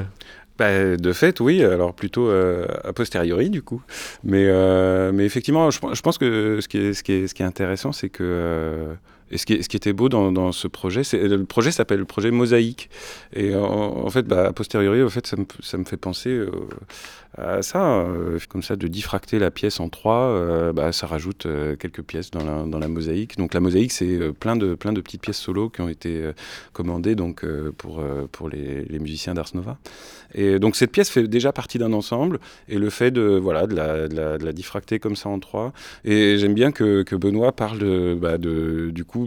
[0.60, 1.64] Bah, de fait, oui.
[1.64, 3.82] Alors plutôt euh, a posteriori, du coup.
[4.26, 7.44] Mais, euh, mais effectivement, je, pense que ce qui est, ce qui est, ce qui
[7.44, 8.94] est intéressant, c'est que euh,
[9.32, 12.90] et ce qui, était beau dans, ce projet, le projet s'appelle le projet Mosaïque.
[13.36, 16.40] Et en, fait, bah, a posteriori, en fait, ça me, fait penser
[17.38, 18.06] à ça,
[18.50, 20.72] comme ça, de diffracter la pièce en trois.
[20.74, 21.48] bah, ça rajoute
[21.80, 23.38] quelques pièces dans la, mosaïque.
[23.38, 26.32] Donc la mosaïque, c'est plein de petites pièces solo qui ont été
[26.74, 27.16] commandées
[27.78, 29.78] pour les, musiciens d'Ars Nova.
[30.34, 33.42] Et donc cette pièce fait déjà partie d'un ensemble, et le fait de,
[33.74, 35.74] la, diffracter comme ça en trois.
[36.06, 39.19] Et j'aime bien que, Benoît parle bah du coup,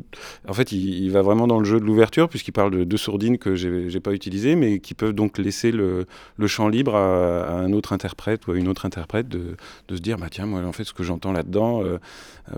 [0.48, 3.38] en fait, il, va vraiment dans le jeu de l'ouverture, puisqu'il parle de deux sourdines
[3.38, 7.72] que j'ai pas utilisées, mais qui peuvent donc laisser le, le champ libre à, un
[7.72, 9.56] autre interprète ou à une autre interprète de,
[9.88, 11.98] de, se dire, bah tiens, moi en fait, ce que j'entends là-dedans, euh,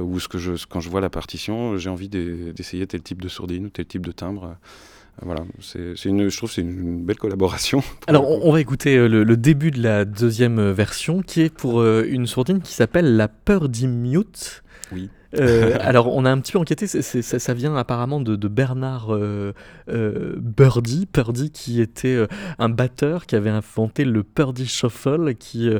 [0.01, 3.29] ou ce que je, quand je vois la partition, j'ai envie d'essayer tel type de
[3.29, 4.57] sourdine ou tel type de timbre.
[5.23, 7.83] Voilà, c'est une, je trouve que c'est une belle collaboration.
[8.09, 11.81] Alors, on, va écouter euh, le, début de la deuxième euh, version, qui est pour
[11.81, 14.65] euh, une sourdine qui s'appelle La peur d'Immute.
[14.93, 15.09] Oui.
[15.39, 19.53] Euh, alors, on a un petit peu enquêté, ça, vient apparemment de, Bernard euh,
[19.89, 21.07] euh, Birdie,
[21.53, 22.27] qui était euh,
[22.59, 25.71] un batteur qui avait inventé le Purdy Shuffle, qui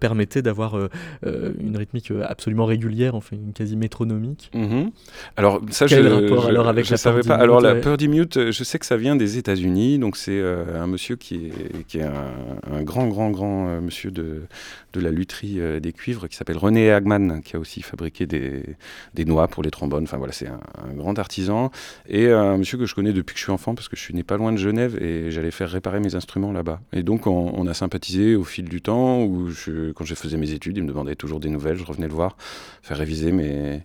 [0.00, 0.76] permettait d'avoir
[1.24, 4.50] une rythmique absolument régulière, enfin une quasi métronomique.
[4.54, 4.90] Mm-hmm.
[5.36, 7.34] Alors, ça, je, rapport alors avec je savais pas.
[7.34, 11.16] Alors, la Purdy Mute, je sais que ça vient des États-Unis, donc c'est un monsieur
[11.16, 14.42] qui est, qui est un, grand, grand, grand monsieur de,
[14.96, 18.62] de la lutherie des cuivres qui s'appelle René Hagman, qui a aussi fabriqué des
[19.14, 20.04] des noix pour les trombones.
[20.04, 20.60] Enfin voilà, c'est un,
[20.94, 21.70] grand artisan
[22.08, 24.14] et un monsieur que je connais depuis que je suis enfant parce que je suis
[24.14, 26.80] né pas loin de Genève et j'allais faire réparer mes instruments là-bas.
[26.92, 29.48] Et donc on, a sympathisé au fil du temps où
[29.94, 32.36] quand je faisais mes études, il me demandait toujours des nouvelles, je revenais le voir,
[32.82, 33.82] faire réviser mes,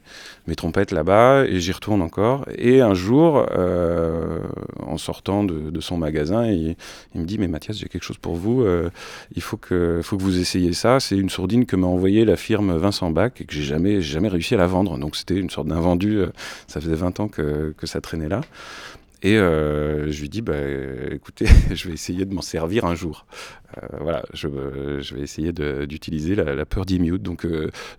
[0.47, 2.45] mes trompettes là-bas et j'y retourne encore.
[2.57, 4.39] Et un jour, euh,
[4.79, 6.75] en sortant de, son magasin, il,
[7.15, 8.91] me dit mais Mathias, j'ai quelque chose pour vous, euh,
[9.35, 10.99] il faut que, faut que vous essayiez ça.
[11.01, 14.29] C'est une sourdine que m'a envoyée la firme Vincent Bach et que j'ai jamais, jamais
[14.29, 14.97] réussi à la vendre.
[14.97, 16.19] Donc c'était une sorte d'invendu.
[16.19, 16.27] Euh,
[16.67, 18.41] ça faisait 20 ans que, que ça traînait là.
[19.23, 20.53] Et euh, je lui dis, bah,
[21.11, 23.25] écoutez, je vais essayer de m'en servir un jour.
[23.99, 27.21] Voilà, je, vais essayer d'utiliser la, la Purdy Mute.
[27.21, 27.45] Donc,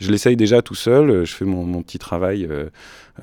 [0.01, 1.25] je l'essaye déjà tout seul.
[1.25, 2.49] Je fais mon, petit travail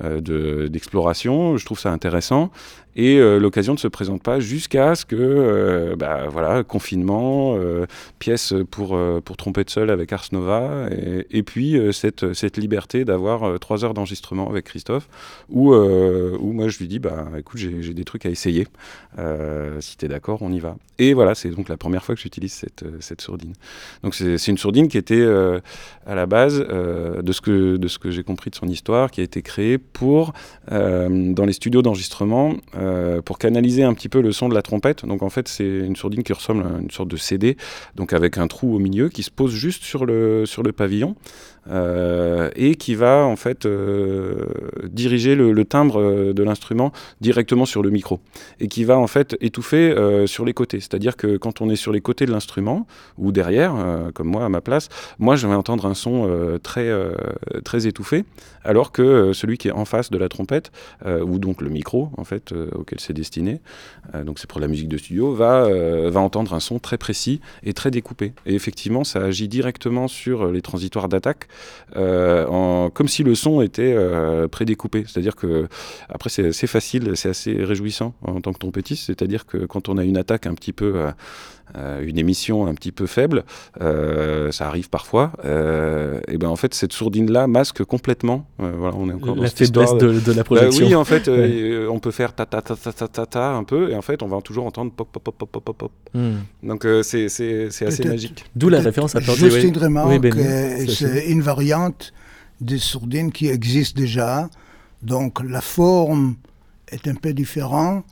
[0.00, 1.56] d'exploration.
[1.56, 2.50] je trouve ça intéressant
[2.96, 7.86] et euh, l'occasion ne se présente pas jusqu'à ce que, euh, bah, voilà, confinement, euh,
[8.18, 10.88] pièce pour, pour trompette seule avec Ars Nova,
[11.30, 15.08] et, puis cette, cette liberté d'avoir trois heures d'enregistrement avec Christophe,
[15.48, 18.66] où, où moi je lui dis, bah, écoute, j'ai des trucs à essayer,
[19.80, 20.76] si tu es d'accord, on y va.
[20.98, 23.52] Et voilà, c'est donc la première fois que j'utilise cette, cette sourdine.
[24.02, 25.26] Donc c'est une sourdine qui était
[26.06, 29.20] à la base, de ce que, de ce que j'ai compris de son histoire, qui
[29.20, 30.32] a été créée pour,
[30.68, 35.04] dans les studios d'enregistrement, euh, pour canaliser un petit peu le son de la trompette.
[35.04, 37.56] Donc en fait, c'est une sourdine qui ressemble à une sorte de CD,
[37.94, 41.16] donc avec un trou au milieu qui se pose juste sur le, sur le pavillon.
[41.68, 44.46] Euh, et qui va en fait euh,
[44.88, 46.90] diriger le, timbre euh, de l'instrument
[47.20, 48.20] directement sur le micro
[48.60, 49.94] et qui va en fait étouffer
[50.26, 50.80] sur les côtés.
[50.80, 52.86] C'est-à-dire que quand on est sur les côtés de l'instrument
[53.18, 53.74] ou derrière,
[54.14, 54.88] comme moi à ma place,
[55.18, 56.90] moi je vais entendre un son très
[57.64, 58.24] très étouffé,
[58.64, 60.70] alors que celui qui est en face de la trompette
[61.06, 63.60] ou donc le micro en fait auquel c'est destiné,
[64.24, 65.68] donc c'est pour la musique de studio, va
[66.10, 68.32] va entendre un son très précis et très découpé.
[68.46, 71.48] Et effectivement, ça agit directement sur les transitoires d'attaque
[71.96, 75.04] en, comme si le son était euh, prédécoupé.
[75.06, 75.68] C'est-à-dire que,
[76.08, 79.06] après, c'est facile, c'est assez réjouissant en tant que trompettiste.
[79.06, 81.06] C'est-à-dire que quand on a une attaque un petit peu.
[81.76, 83.44] Euh, une émission un petit peu faible,
[83.78, 88.46] ça arrive parfois, et ben en fait cette sourdine là masque complètement.
[88.58, 90.86] voilà, on est encore la faiblesse de, de, la bah projection.
[90.86, 91.28] oui, en fait,
[91.90, 94.28] on peut faire ta ta ta ta ta ta un peu, et en fait on
[94.28, 95.92] va toujours entendre pop pop pop pop pop pop.
[96.14, 96.38] Hmm.
[96.62, 98.44] Donc c'est assez magique.
[98.56, 100.26] D'où la référence à Juste une remarque,
[100.88, 102.12] c'est une variante
[102.60, 104.48] des sourdines qui existent déjà.
[105.02, 106.36] Donc la forme
[106.88, 108.04] est un peu différente,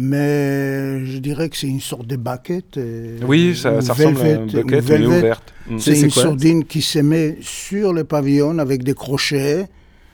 [0.00, 2.76] mais je dirais que c'est une sorte de baquette.
[2.76, 5.52] Euh, oui, ça, ça ressemble à une baquette, mais ouverte.
[5.66, 5.78] Mm.
[5.80, 9.66] C'est une sourdine qui se met sur le pavillon avec des crochets.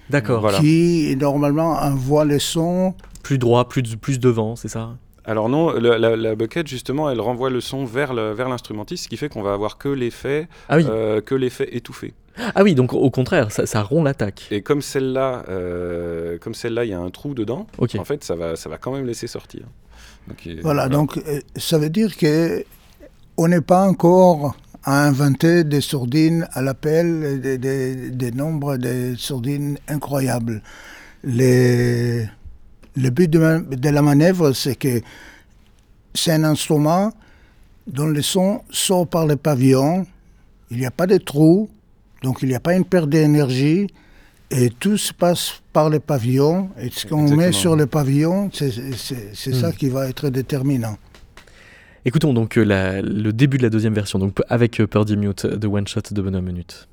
[0.08, 0.52] D'accord.
[0.58, 2.94] Qui normalement envoie le son.
[3.22, 4.96] Plus droit, plus, plus devant, c'est ça?
[5.26, 9.42] Alors non, la, bucket justement, elle renvoie le son vers l'instrumentiste, ce qui fait qu'on
[9.42, 12.12] va avoir que l'effet ah euh, que l'effet étouffé.
[12.54, 14.48] Ah oui, donc au contraire, ça, rompt l'attaque.
[14.50, 17.66] Et comme celle-là, euh, comme celle-là, il y a un trou dedans.
[17.78, 19.62] En fait, ça va, ça va quand même laisser sortir.
[20.62, 22.64] voilà, donc euh, ça veut dire que
[23.36, 30.62] on n'est pas encore à inventer des sourdines à l'appel, des, nombres de sourdines incroyables.
[31.22, 32.28] Les,
[32.94, 35.00] le but de, de la manœuvre, c'est que
[36.14, 37.12] c'est un instrument
[37.86, 40.06] dont le son sort par le pavillon.
[40.70, 41.68] Il n'y a pas de trou,
[42.24, 43.86] donc il n'y a pas une perte d'énergie
[44.50, 46.70] et tout se passe par le pavillon.
[46.80, 49.72] Et ce qu'on met sur le pavillon, c'est ça hmm.
[49.74, 50.96] qui va être déterminant.
[52.06, 55.66] Écoutons donc euh, le début de la deuxième version, donc avec euh, Purdy Mute de
[55.66, 56.88] One Shot de Bonhomme Minute.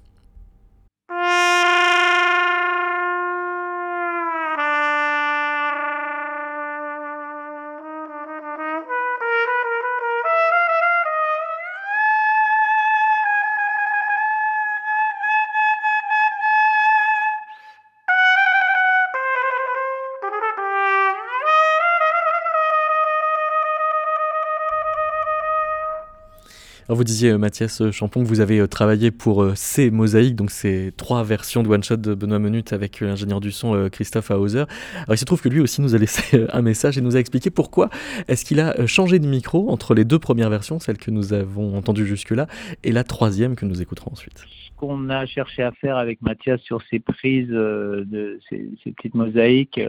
[26.95, 30.51] Vous disiez, euh, Mathias Champon, que vous avez euh, travaillé pour euh, ces mosaïques, donc
[30.51, 34.65] ces trois versions de One Shot de Benoît Menut avec l'ingénieur du son Christophe Hauser.
[34.95, 37.19] Alors il se trouve que lui aussi nous a laissé un message et nous a
[37.19, 37.89] expliqué pourquoi
[38.27, 41.77] est-ce qu'il a changé de micro entre les deux premières versions, celles que nous avons
[41.77, 42.47] entendues jusque-là,
[42.83, 44.39] et la troisième que nous écouterons ensuite.
[44.39, 49.79] Ce qu'on a cherché à faire avec Mathias sur ces prises de ces petites mosaïques,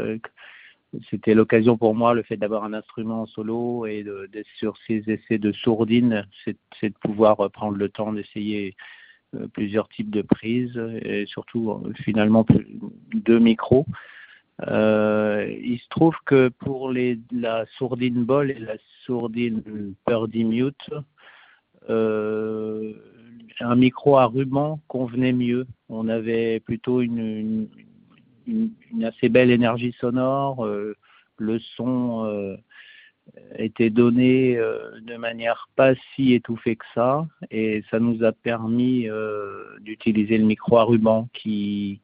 [1.11, 4.29] c'était l'occasion pour moi, le fait d'avoir un instrument en solo et de,
[4.59, 8.77] sur ces essais de sourdine, c'est de pouvoir prendre le temps d'essayer
[9.35, 12.45] euh, plusieurs types de prises et surtout euh, finalement
[13.15, 13.87] deux micros.
[14.69, 18.77] Euh, il se trouve que pour les, la sourdine ball et la
[19.07, 20.91] sourdine Purdy Mute,
[21.89, 25.67] un micro à ruban convenait mieux.
[25.89, 27.69] On avait plutôt une,
[29.05, 30.65] assez belle énergie sonore.
[30.65, 30.97] Euh,
[31.39, 32.57] le son euh,
[33.57, 39.09] était donné euh, de manière pas si étouffée que ça, et ça nous a permis
[39.81, 42.01] d'utiliser le micro à ruban, qui,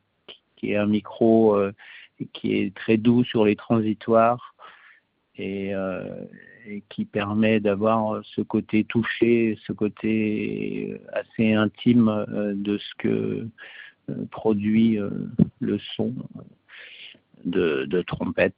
[0.56, 1.56] qui est un micro
[2.32, 4.54] qui est très doux sur les transitoires
[5.36, 5.72] et,
[6.90, 13.48] qui permet d'avoir ce côté touché, ce côté assez intime de ce que
[14.30, 15.10] produit euh,
[15.60, 16.12] le son
[17.44, 18.54] de, trompette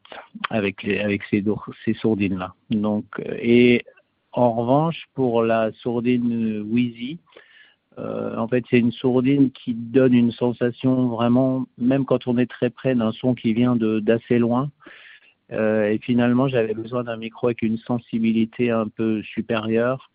[0.49, 2.55] avec, les, ces, sourdines-là.
[2.71, 3.85] Donc, euh, et
[4.33, 7.19] En revanche, pour la sourdine Wheezy,
[7.99, 12.47] euh, en fait, c'est une sourdine qui donne une sensation vraiment, même quand on est
[12.47, 14.71] très près d'un son qui vient d'assez loin.
[15.53, 20.10] Euh, et finalement, j'avais besoin d'un micro avec une sensibilité un peu supérieure.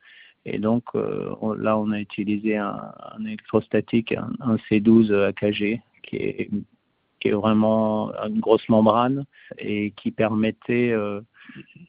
[0.45, 2.93] Et donc euh, là, on a utilisé un,
[3.25, 6.49] électrostatique, un, C12 AKG, qui est,
[7.19, 9.25] qui est vraiment une grosse membrane
[9.57, 10.93] et qui permettait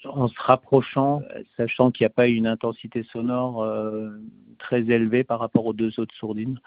[0.04, 1.22] en se rapprochant,
[1.56, 4.10] sachant qu'il n'y a pas une intensité sonore euh,
[4.58, 6.60] très élevée par rapport aux deux autres sourdines,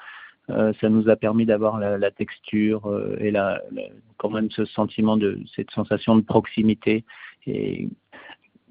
[0.49, 3.61] euh, ça nous a permis d'avoir la, texture euh, et la,
[4.17, 7.03] quand même ce sentiment de cette sensation de proximité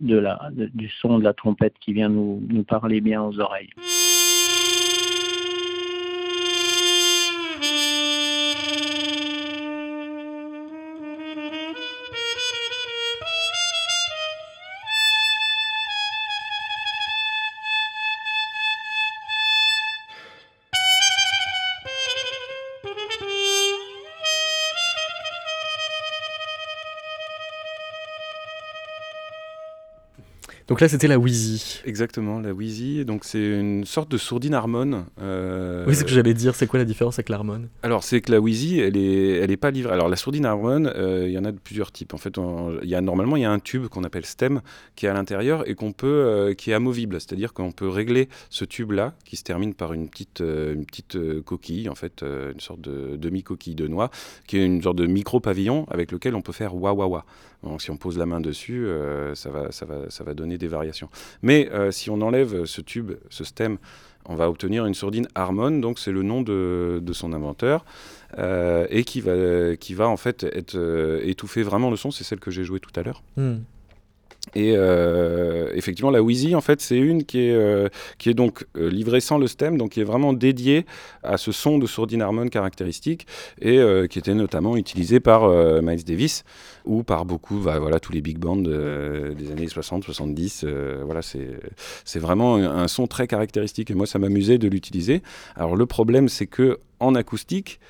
[0.01, 3.70] de la, du son de la trompette qui vient nous, nous parler bien aux oreilles.
[30.78, 31.80] Donc là, c'était la Wheezy.
[31.86, 33.04] Exactement, la Wheezy.
[33.04, 35.06] Donc c'est une sorte de sourdine harmone.
[35.20, 36.54] Euh, oui, c'est ce que j'allais dire.
[36.54, 39.56] C'est quoi la différence avec l'harmone Alors, c'est que la Wheezy, elle est, elle est
[39.56, 39.92] pas livrée.
[39.92, 42.14] Alors, la sourdine harmone, euh, il y en a de plusieurs types.
[42.14, 42.36] En fait,
[42.84, 44.60] il y a, normalement, il y a un tube qu'on appelle stem
[44.94, 47.16] qui est à l'intérieur et qu'on peut, euh, qui est amovible.
[47.20, 51.88] C'est-à-dire qu'on peut régler ce tube-là, qui se termine par une petite, une petite coquille,
[51.88, 54.10] en fait, une sorte de demi-coquille de noix,
[54.46, 57.24] qui est une sorte de micro-pavillon avec lequel on peut faire wa wa wa.
[57.64, 58.86] Donc, si on pose la main dessus,
[59.34, 61.08] ça, va, ça, va, ça va donner des variations.
[61.42, 63.78] Mais euh, si on enlève ce tube, ce stem,
[64.28, 67.84] on va obtenir une sourdine Harmon, donc c'est le nom de, son inventeur,
[68.38, 72.24] euh, et qui va, qui va en fait être, euh, étouffer vraiment le son, c'est
[72.24, 73.22] celle que j'ai jouée tout à l'heure.
[73.36, 73.56] Hmm.
[74.55, 78.66] Et euh, effectivement, la Wheezy, en fait, c'est une qui est, euh, qui est donc
[78.76, 80.86] euh, livrée sans le stem, donc qui est vraiment dédiée
[81.22, 83.26] à ce son de sourdine harmon caractéristique
[83.61, 83.78] et
[84.09, 85.49] qui était notamment utilisé par
[85.82, 86.45] Miles Davis
[86.84, 90.64] ou par beaucoup, bah, voilà, tous les big bands des années 60, 70.
[91.05, 95.22] voilà, c'est vraiment un son très caractéristique et moi, ça m'amusait de l'utiliser.
[95.57, 97.80] Alors, le problème, c'est que en acoustique,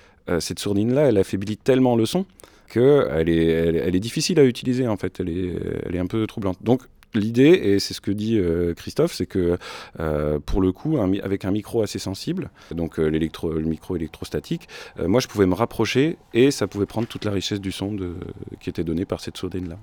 [0.40, 2.26] cette sourdine-là, elle affaiblit tellement le son
[2.68, 5.52] qu'elle est, elle, est difficile à utiliser en fait, elle est,
[5.86, 6.58] elle est un peu troublante.
[6.62, 6.82] Donc
[7.14, 9.58] l'idée, et c'est ce que dit euh, Christophe, c'est que
[10.00, 15.20] euh, pour le coup, avec un micro assez sensible, donc euh, le micro électrostatique, moi
[15.20, 18.14] je pouvais me rapprocher et ça pouvait prendre toute la richesse du son de,
[18.60, 19.78] qui était donné par cette sourdine là.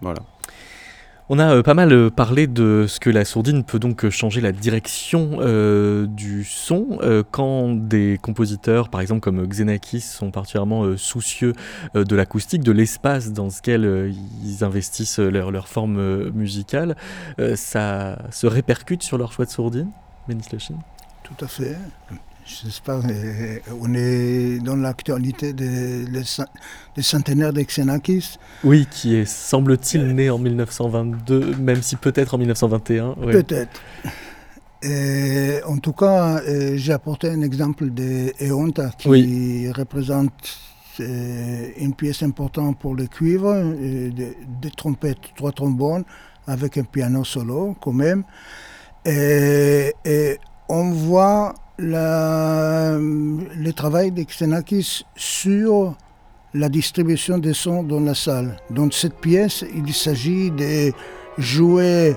[0.00, 0.20] Voilà.
[1.32, 4.10] On a euh, pas mal euh, parlé de ce que la sourdine peut donc euh,
[4.10, 5.38] changer la direction
[6.08, 6.98] du son
[7.30, 11.52] quand des compositeurs, par exemple comme Xenakis, sont particulièrement soucieux
[11.94, 14.12] de l'acoustique, de l'espace dans lequel
[14.44, 16.96] ils investissent leur, leur forme musicale.
[17.54, 19.90] ça se répercute sur leur choix de sourdine,
[21.22, 21.76] Tout à fait
[22.50, 23.00] je sais pas,
[23.80, 28.38] on est dans l'actualité des, des, centenaires d'Exenakis.
[28.64, 33.14] Oui, qui est, semble-t-il, né en 1922, même si peut-être en 1921.
[33.30, 33.80] Peut-être.
[35.66, 40.58] en tout cas, euh, j'ai apporté un exemple de Eonta qui représente
[41.00, 46.04] euh, une pièce importante pour le cuivre, euh, des, trompettes, trois trombones,
[46.46, 48.24] avec un piano solo quand même.
[49.04, 50.38] Et, et
[50.68, 55.96] on voit le travail d'Exenakis sur
[56.54, 58.56] la distribution des sons dans la salle.
[58.70, 60.92] Dans cette pièce, il s'agit de
[61.38, 62.16] jouer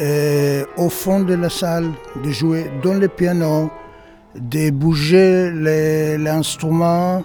[0.00, 1.90] euh, au fond de la salle,
[2.24, 3.70] de jouer dans le piano,
[4.34, 5.50] de bouger
[6.18, 7.22] l'instrument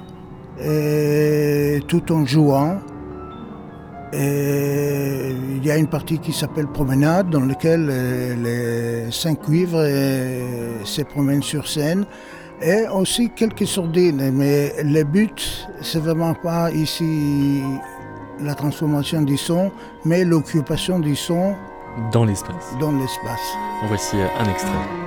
[0.62, 2.80] euh, tout en jouant.
[4.18, 9.78] Et il y a une partie qui s'appelle Promenade, dans laquelle euh, les cinq cuivres
[9.80, 12.06] euh, se promènent sur scène.
[12.62, 14.32] Et aussi quelques sourdines.
[14.34, 17.62] Mais le but, c'est vraiment pas ici
[18.40, 19.72] la transformation du son,
[20.04, 21.56] mais l'occupation du son
[22.12, 22.76] dans l'espace.
[22.80, 23.58] Dans l'espace.
[23.88, 25.07] Voici un extrait.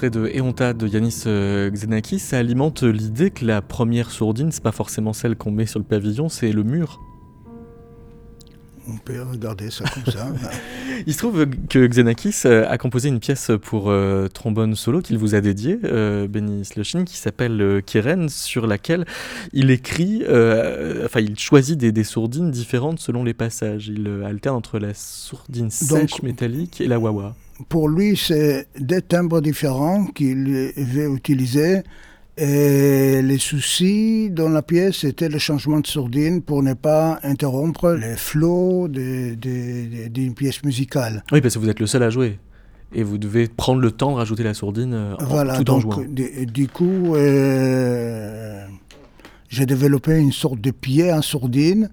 [0.00, 4.62] Extrait de Eonta de Yanis euh, Xenakis, ça alimente l'idée que la première sourdine, c'est
[4.62, 7.02] pas forcément celle qu'on met sur le pavillon, c'est le mur.
[8.88, 10.32] On peut regarder ça comme ça.
[11.06, 15.18] Il se trouve que Xenakis euh, a composé une pièce pour euh, trombone solo qu'il
[15.18, 16.62] vous a dédiée, euh, Benny
[17.04, 19.04] qui s'appelle Kiren, sur laquelle
[19.52, 20.22] il écrit,
[21.04, 23.88] enfin il choisit des, sourdines différentes selon les passages.
[23.88, 27.34] Il alterne entre la sourdine sèche métallique et la wah-wah
[27.68, 31.82] pour lui, c'est des timbres différents qu'il veut utiliser.
[32.36, 37.90] Et les soucis dans la pièce, c'était le changement de sourdine pour ne pas interrompre
[37.90, 41.22] les flots d'une pièce musicale.
[41.32, 42.38] Oui, parce que vous êtes le seul à jouer.
[42.92, 45.80] Et vous devez prendre le temps de rajouter la sourdine euh, voilà, tout donc, en
[45.80, 46.04] jouant.
[46.08, 48.66] Du, du coup, euh,
[49.48, 51.90] j'ai développé une sorte de pied en sourdine.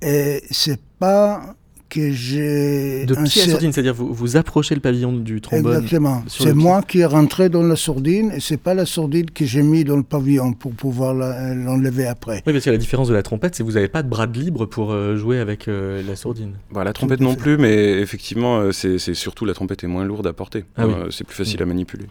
[0.00, 1.56] Et c'est pas
[1.90, 3.04] que j'ai...
[3.04, 6.22] De pied à sourdine, c'est-à-dire vous, vous approchez le pavillon du trombone Exactement.
[6.28, 9.62] C'est moi qui est rentré dans la sourdine et c'est pas la sourdine que j'ai
[9.62, 12.42] mis dans le pavillon pour pouvoir l'enlever après.
[12.46, 14.26] Oui, parce que la différence de la trompette, c'est que vous n'avez pas de bras
[14.26, 16.54] de libre pour euh, jouer avec euh, la sourdine.
[16.70, 20.26] Bah, la trompette non plus, mais effectivement, euh, c'est surtout la trompette est moins lourde
[20.26, 20.64] à porter.
[20.76, 22.06] Ah c'est plus facile à manipuler.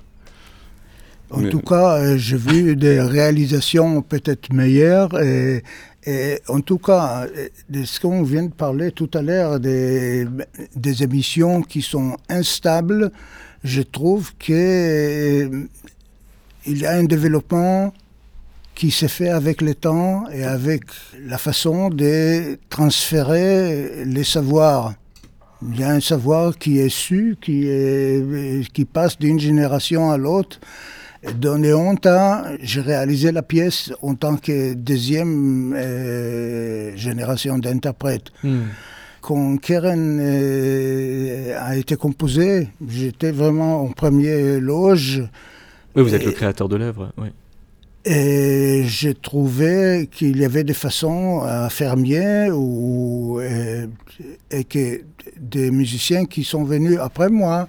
[1.32, 5.64] En tout cas, j'ai vu des réalisations peut-être meilleures et
[6.48, 7.28] en tout cas,
[7.70, 10.28] de ce qu'on vient de parler tout à l'heure, des,
[11.02, 13.12] émissions qui sont instables,
[13.64, 15.68] je trouve qu'il euh,
[16.66, 17.94] y a un développement
[18.74, 20.84] qui s'est fait avec le temps et avec
[21.26, 24.94] la façon de transférer les savoirs.
[25.62, 27.68] Il y a un savoir qui est su, qui,
[28.74, 30.62] qui passe d'une génération à l'autre.
[31.24, 38.32] Dans les Honta, j'ai réalisé la pièce en tant que deuxième euh, génération d'interprètes.
[38.42, 38.68] Hmm.
[39.20, 45.24] Quand Keren euh, a été composée, j'étais vraiment en premier loge.
[45.96, 47.28] Oui, vous êtes le créateur de l'œuvre, oui.
[48.06, 53.88] Et j'ai trouvé qu'il y avait des façons à faire mieux ou, euh,
[54.52, 55.02] et que
[55.38, 57.68] des musiciens qui sont venus après moi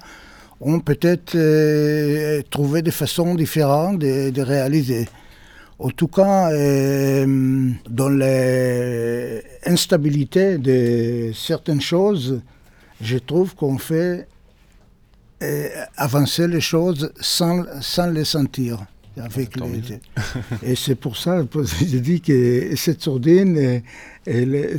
[0.60, 5.08] ont peut-être euh, trouvé des façons différentes de, réaliser.
[5.78, 8.10] En tout cas, euh, dans
[9.66, 12.42] l'instabilité de certaines choses,
[13.00, 14.28] je trouve qu'on fait
[15.42, 18.80] euh, avancer les choses sans, sans les sentir.
[19.16, 19.98] Avec les...
[20.62, 23.82] Et c'est pour ça que je dis que cette sourdine,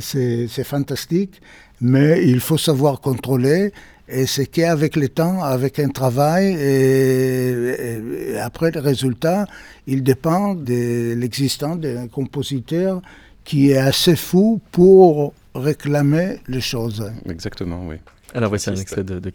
[0.00, 1.42] c'est fantastique,
[1.80, 3.72] mais il faut savoir contrôler
[4.08, 9.46] et c'est qu'avec le temps, avec un travail, et, après le résultat,
[9.86, 13.00] il dépend de l'existence d'un compositeur
[13.44, 17.10] qui est assez fou pour réclamer les choses.
[17.28, 17.96] Exactement, oui.
[18.34, 19.30] Alors voici un extrait de, de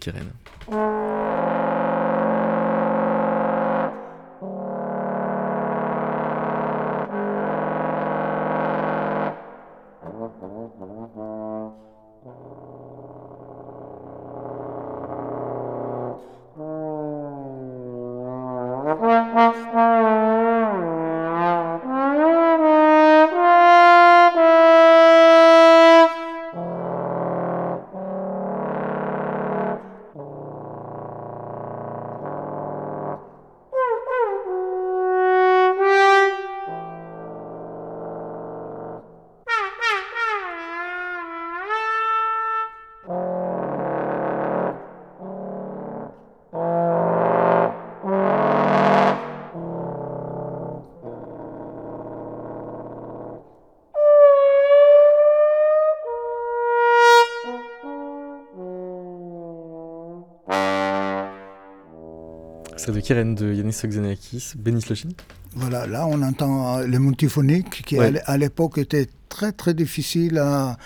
[62.86, 65.08] de Kiren de Yanis Oxenakis, Benis Lochin.
[65.54, 70.76] Voilà, là on entend euh, le multiphonique qui à l'époque était très très difficile à,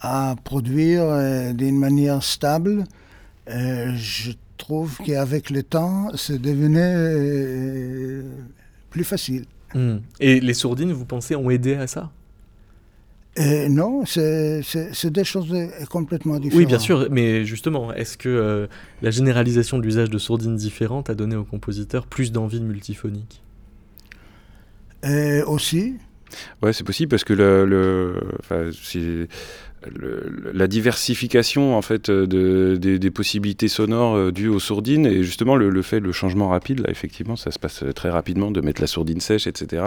[0.00, 2.84] à produire euh, d'une manière stable.
[3.48, 6.80] Euh, je trouve qu'avec le temps, c'est devenu
[8.90, 9.44] plus facile.
[9.74, 9.98] Hmm.
[10.20, 12.10] Et les sourdines, vous pensez, ont aidé à ça?
[13.38, 14.62] Euh, non, c'est
[15.06, 15.52] des choses
[15.90, 16.58] complètement différentes.
[16.58, 18.66] Oui, bien sûr, mais justement, est-ce que euh,
[19.02, 23.42] la généralisation de l'usage de sourdines différentes a donné aux compositeurs plus d'envie de multiphonique?
[25.04, 25.96] Euh, Aussi.
[26.62, 27.34] Ouais, c'est possible parce que
[30.52, 35.82] la diversification en fait de, des, possibilités sonores euh, dues aux sourdines et justement le,
[35.82, 39.20] fait le changement rapide là effectivement ça se passe très rapidement de mettre la sourdine
[39.20, 39.82] sèche etc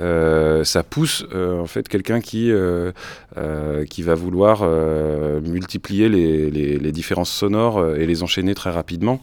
[0.00, 2.50] euh, ça pousse euh, en fait quelqu'un qui
[3.90, 4.68] qui va vouloir
[5.42, 9.20] multiplier les, les, les, différences sonores et les enchaîner très rapidement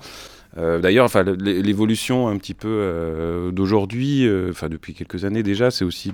[0.57, 6.11] D'ailleurs, enfin, l'évolution un petit peu d'aujourd'hui, enfin depuis quelques années déjà, c'est aussi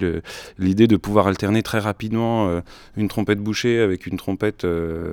[0.60, 2.62] l'idée de pouvoir alterner très rapidement
[2.98, 4.68] une trompette bouchée avec une trompette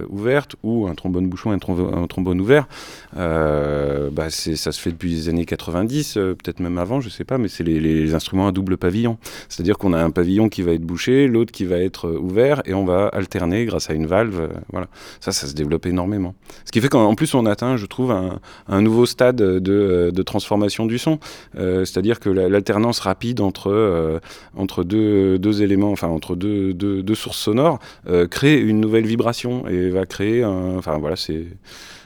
[0.09, 2.67] ouverte ou un trombone bouchon et un, trombone ouvert.
[3.15, 7.49] Bah, ça se fait depuis les années 90, peut-être même avant, je sais pas, mais
[7.49, 9.19] c'est les, instruments à double pavillon.
[9.49, 12.75] C'est-à-dire qu'on a un pavillon qui va être bouché, l'autre qui va être ouvert, et
[12.75, 14.49] on va alterner grâce à une valve.
[14.73, 14.89] voilà.
[15.21, 16.35] Ça, ça se développe énormément.
[16.65, 20.99] Ce qui fait qu'en plus, on atteint, je trouve, un, nouveau stade de, transformation du
[20.99, 21.19] son.
[21.57, 24.19] Euh, c'est-à-dire que l'alternance rapide entre, euh,
[24.57, 30.07] entre deux, éléments, enfin entre deux, sources sonores, euh, crée une nouvelle vibration et va
[30.07, 30.77] créer un.
[30.79, 31.45] Enfin voilà, c'est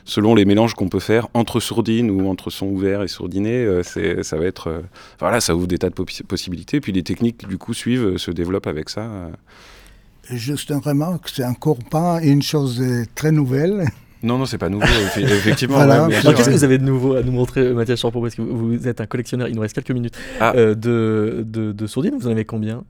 [0.07, 4.37] selon les mélanges qu'on peut faire entre sourdines ou entre son ouvert et sourdiné, ça
[4.37, 4.83] va être.
[5.21, 6.81] voilà, ça ouvre des tas de possibilités.
[6.81, 9.09] Puis les techniques, du coup, suivent, se développent avec ça.
[10.31, 12.83] Juste une remarque, c'est encore pas une chose
[13.15, 13.87] très nouvelle.
[14.25, 15.79] Non, non, c'est pas nouveau, effectivement.
[16.09, 19.01] Qu'est-ce que vous avez de nouveau à nous montrer, Mathias Champo Parce que vous êtes
[19.01, 20.53] un collectionneur, il nous reste quelques minutes, ah.
[20.57, 22.17] euh, de, de, de sourdines.
[22.19, 22.85] Vous en avez combien?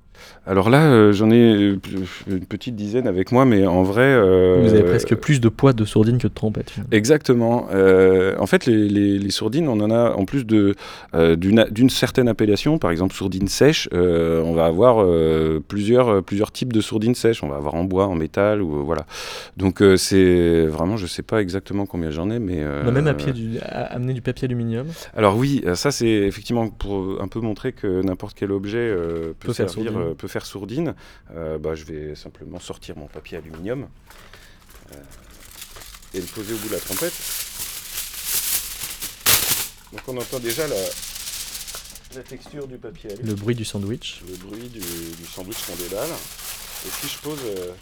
[0.46, 1.78] Alors là, euh, j'en ai euh,
[2.26, 4.02] une petite dizaine avec moi, mais en vrai...
[4.02, 6.74] Euh, Vous avez presque plus de poids de sourdines que de trompettes.
[6.92, 7.68] Exactement.
[7.70, 13.48] en fait, les, sourdines, on en a en plus d'une certaine appellation, par exemple sourdine
[13.48, 15.04] sèche, on va avoir
[15.66, 17.42] plusieurs, plusieurs types de sourdines sèches.
[17.42, 19.06] On va avoir en bois, en métal, ou voilà.
[19.56, 22.64] Donc c'est vraiment, je sais pas exactement combien j'en ai, mais...
[22.84, 24.86] On a même à pied du, amener du papier aluminium.
[25.16, 28.94] Alors oui, ça c'est effectivement pour un peu montrer que n'importe quel objet
[29.40, 30.94] peut, servir peut faire sourdine,
[31.32, 33.88] euh, bah, je vais simplement sortir mon papier aluminium
[34.92, 34.96] euh,
[36.14, 37.14] et le poser au bout de la trompette.
[39.92, 40.76] Donc on entend déjà la,
[42.16, 44.22] la texture du papier Le bruit du sandwich.
[44.28, 44.80] Le bruit du,
[45.26, 46.10] sandwich qu'on déballe.
[46.86, 47.38] Et si je pose...
[47.44, 47.72] Euh,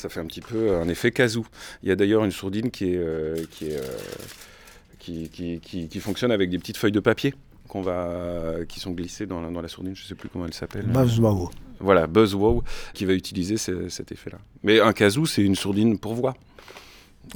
[0.00, 1.46] ça fait un petit peu un effet casou.
[1.82, 3.82] Il y a d'ailleurs une sourdine qui, est, euh, qui, est, euh,
[4.98, 7.34] qui, qui, qui, fonctionne avec des petites feuilles de papier
[7.68, 10.54] qu'on va, qui sont glissées dans, dans la sourdine, je ne sais plus comment elle
[10.54, 10.86] s'appelle.
[10.86, 11.50] Buzzwow.
[11.78, 14.38] Voilà, Buzzwow, qui va utiliser cet effet-là.
[14.64, 16.34] Mais un casou, c'est une sourdine pour voix.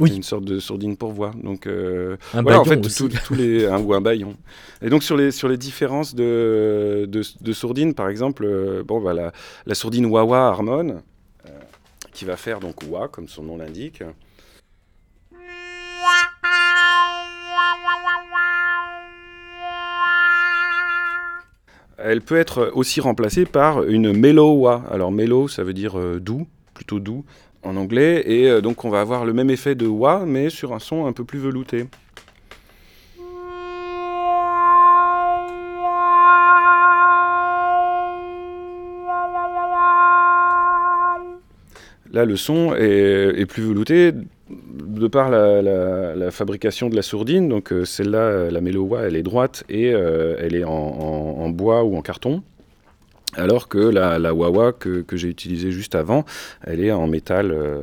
[0.01, 0.17] Oui.
[0.17, 1.31] une sorte de sourdine pour voix.
[1.41, 4.35] Donc, euh, un voilà, en fait, tous les, un, ou un baillon.
[4.83, 9.13] Et donc, sur les, sur les différences de, de, de sourdines, par exemple, bon, bah,
[9.13, 9.33] la,
[9.67, 11.01] la sourdine Wawa Harmon,
[12.15, 14.03] qui va faire donc wa, comme son nom l'indique.
[21.99, 24.85] Elle peut être aussi remplacée par une mellow wa.
[24.91, 27.25] Alors mellow, ça veut dire euh, doux, plutôt doux
[27.63, 30.75] en anglais, et euh, donc on va avoir le même effet de wa, mais sur
[30.75, 31.87] un son un peu plus velouté.
[42.15, 44.13] Là, le son est, plus velouté
[44.49, 47.49] de par la, fabrication de la sourdine.
[47.49, 51.97] Donc, euh, celle-là, la Melowa, elle est droite et euh, elle est en, bois ou
[51.97, 52.45] en carton.
[53.37, 56.25] Alors que la, la Wawa que, que j'ai utilisée juste avant,
[56.63, 57.83] elle est en métal, euh,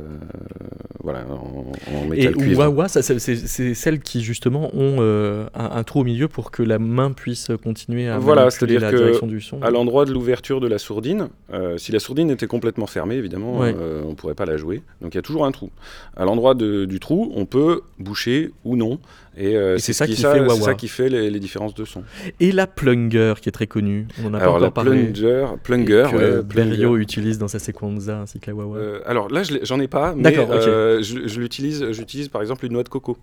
[1.02, 6.28] voilà, en, métal Et Wawa, c'est celles qui justement ont euh, un, trou au milieu
[6.28, 9.62] pour que la main puisse continuer à voilà, manipuler la direction du son.
[9.62, 13.58] À l'endroit de l'ouverture de la sourdine, euh, si la sourdine était complètement fermée, évidemment,
[13.58, 14.82] on ne pourrait pas la jouer.
[15.00, 15.70] Donc il y a toujours un trou.
[16.16, 18.98] À l'endroit du trou, on peut boucher ou non.
[19.36, 22.02] Et, c'est ça, qui, fait ça qui fait les, différences de son.
[22.40, 24.06] Et la plunger qui est très connue.
[24.22, 25.04] On en a Alors, pas encore la parlé.
[25.04, 28.76] Plunger, plunger, que Berio utilise dans sa sequenza ainsi que la Wawa.
[28.76, 31.92] Euh, alors là, j'en ai pas, mais euh, je, l'utilise.
[31.92, 33.16] J'utilise par exemple une noix de coco.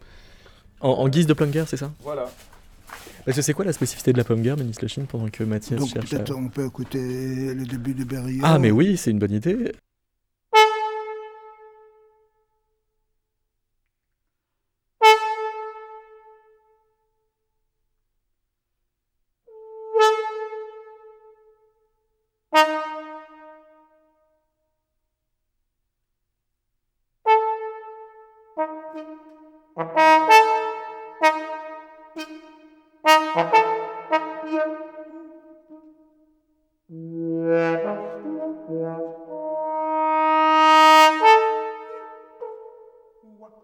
[0.82, 1.92] En, guise de plunger, c'est ça?
[2.04, 2.30] Voilà.
[3.26, 5.90] Parce que c'est quoi la spécificité de la plunger, Ménis Chine, pendant que Mathias Donc
[5.90, 8.42] cherche peut-être on peut écouter le début de Berio.
[8.44, 9.74] Ah mais oui, c'est une bonne idée.
[43.40, 43.56] Yeah.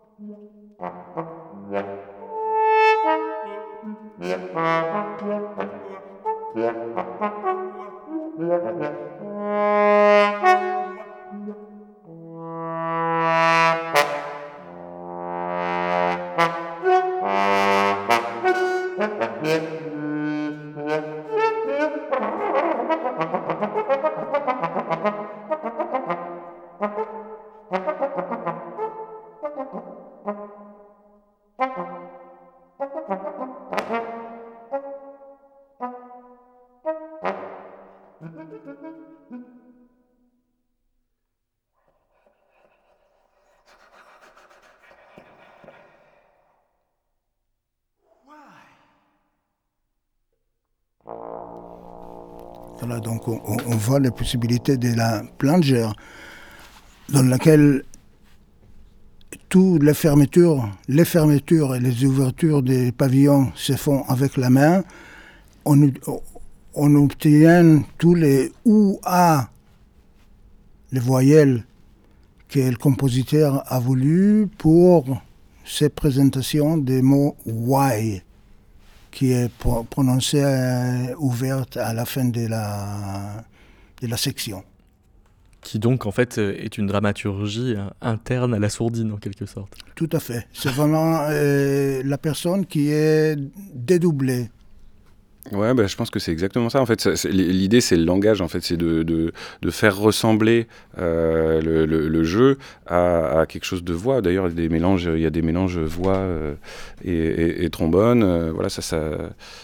[53.96, 55.96] Voit les possibilités de la plongeur
[57.10, 57.84] dans laquelle
[59.48, 64.84] toutes les fermetures, les fermetures et les ouvertures des pavillons se font avec la main.
[65.64, 65.90] On,
[66.74, 69.48] on obtient tous les ou a,
[70.92, 71.64] les voyelles
[72.50, 75.06] que le compositeur a voulu pour
[75.64, 78.22] ces présentations des mots why,
[79.12, 79.50] qui est
[79.90, 83.46] prononcé euh, ouverte à la fin de la,
[84.06, 84.64] de la section
[85.66, 89.46] qui donc en fait euh, est une dramaturgie euh, interne à la sourdine en quelque
[89.46, 89.74] sorte.
[89.96, 90.48] Tout à fait.
[90.54, 93.36] C'est vraiment euh, la personne qui est
[93.74, 94.50] dédoublée.
[95.52, 96.82] Ouais, bah, je pense que c'est exactement ça.
[96.82, 98.42] En fait, l'idée, c'est le langage.
[98.42, 99.32] En fait, c'est de, de,
[99.62, 104.24] de, faire ressembler le, le, jeu à, à, quelque chose de voix.
[104.24, 106.28] D'ailleurs, il y a des mélanges, il y a des mélanges voix
[107.04, 108.50] et, et, trombone.
[108.50, 109.00] voilà, ça, ça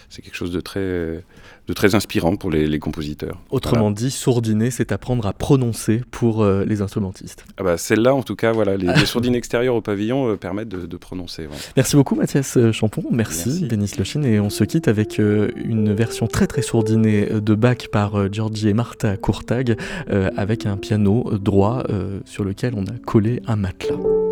[0.09, 1.23] c'est quelque chose de très
[1.71, 3.37] de très inspirant pour les, compositeurs.
[3.49, 7.45] Autrement dit, sourdiner, c'est apprendre à prononcer pour euh, les instrumentistes.
[7.57, 10.97] Ah bah, Celle-là, en tout cas, voilà, les, sourdines extérieures au pavillon euh, permettent de,
[10.97, 11.47] prononcer.
[11.77, 13.97] Merci beaucoup Mathias euh, Champon, merci, merci.
[13.97, 18.69] Lochine, et on se quitte avec une version très très sourdinée de Bach par Georgie
[18.69, 19.77] et Martha Courtag,
[20.09, 21.83] avec un piano droit
[22.25, 24.30] sur lequel on a collé un matelas.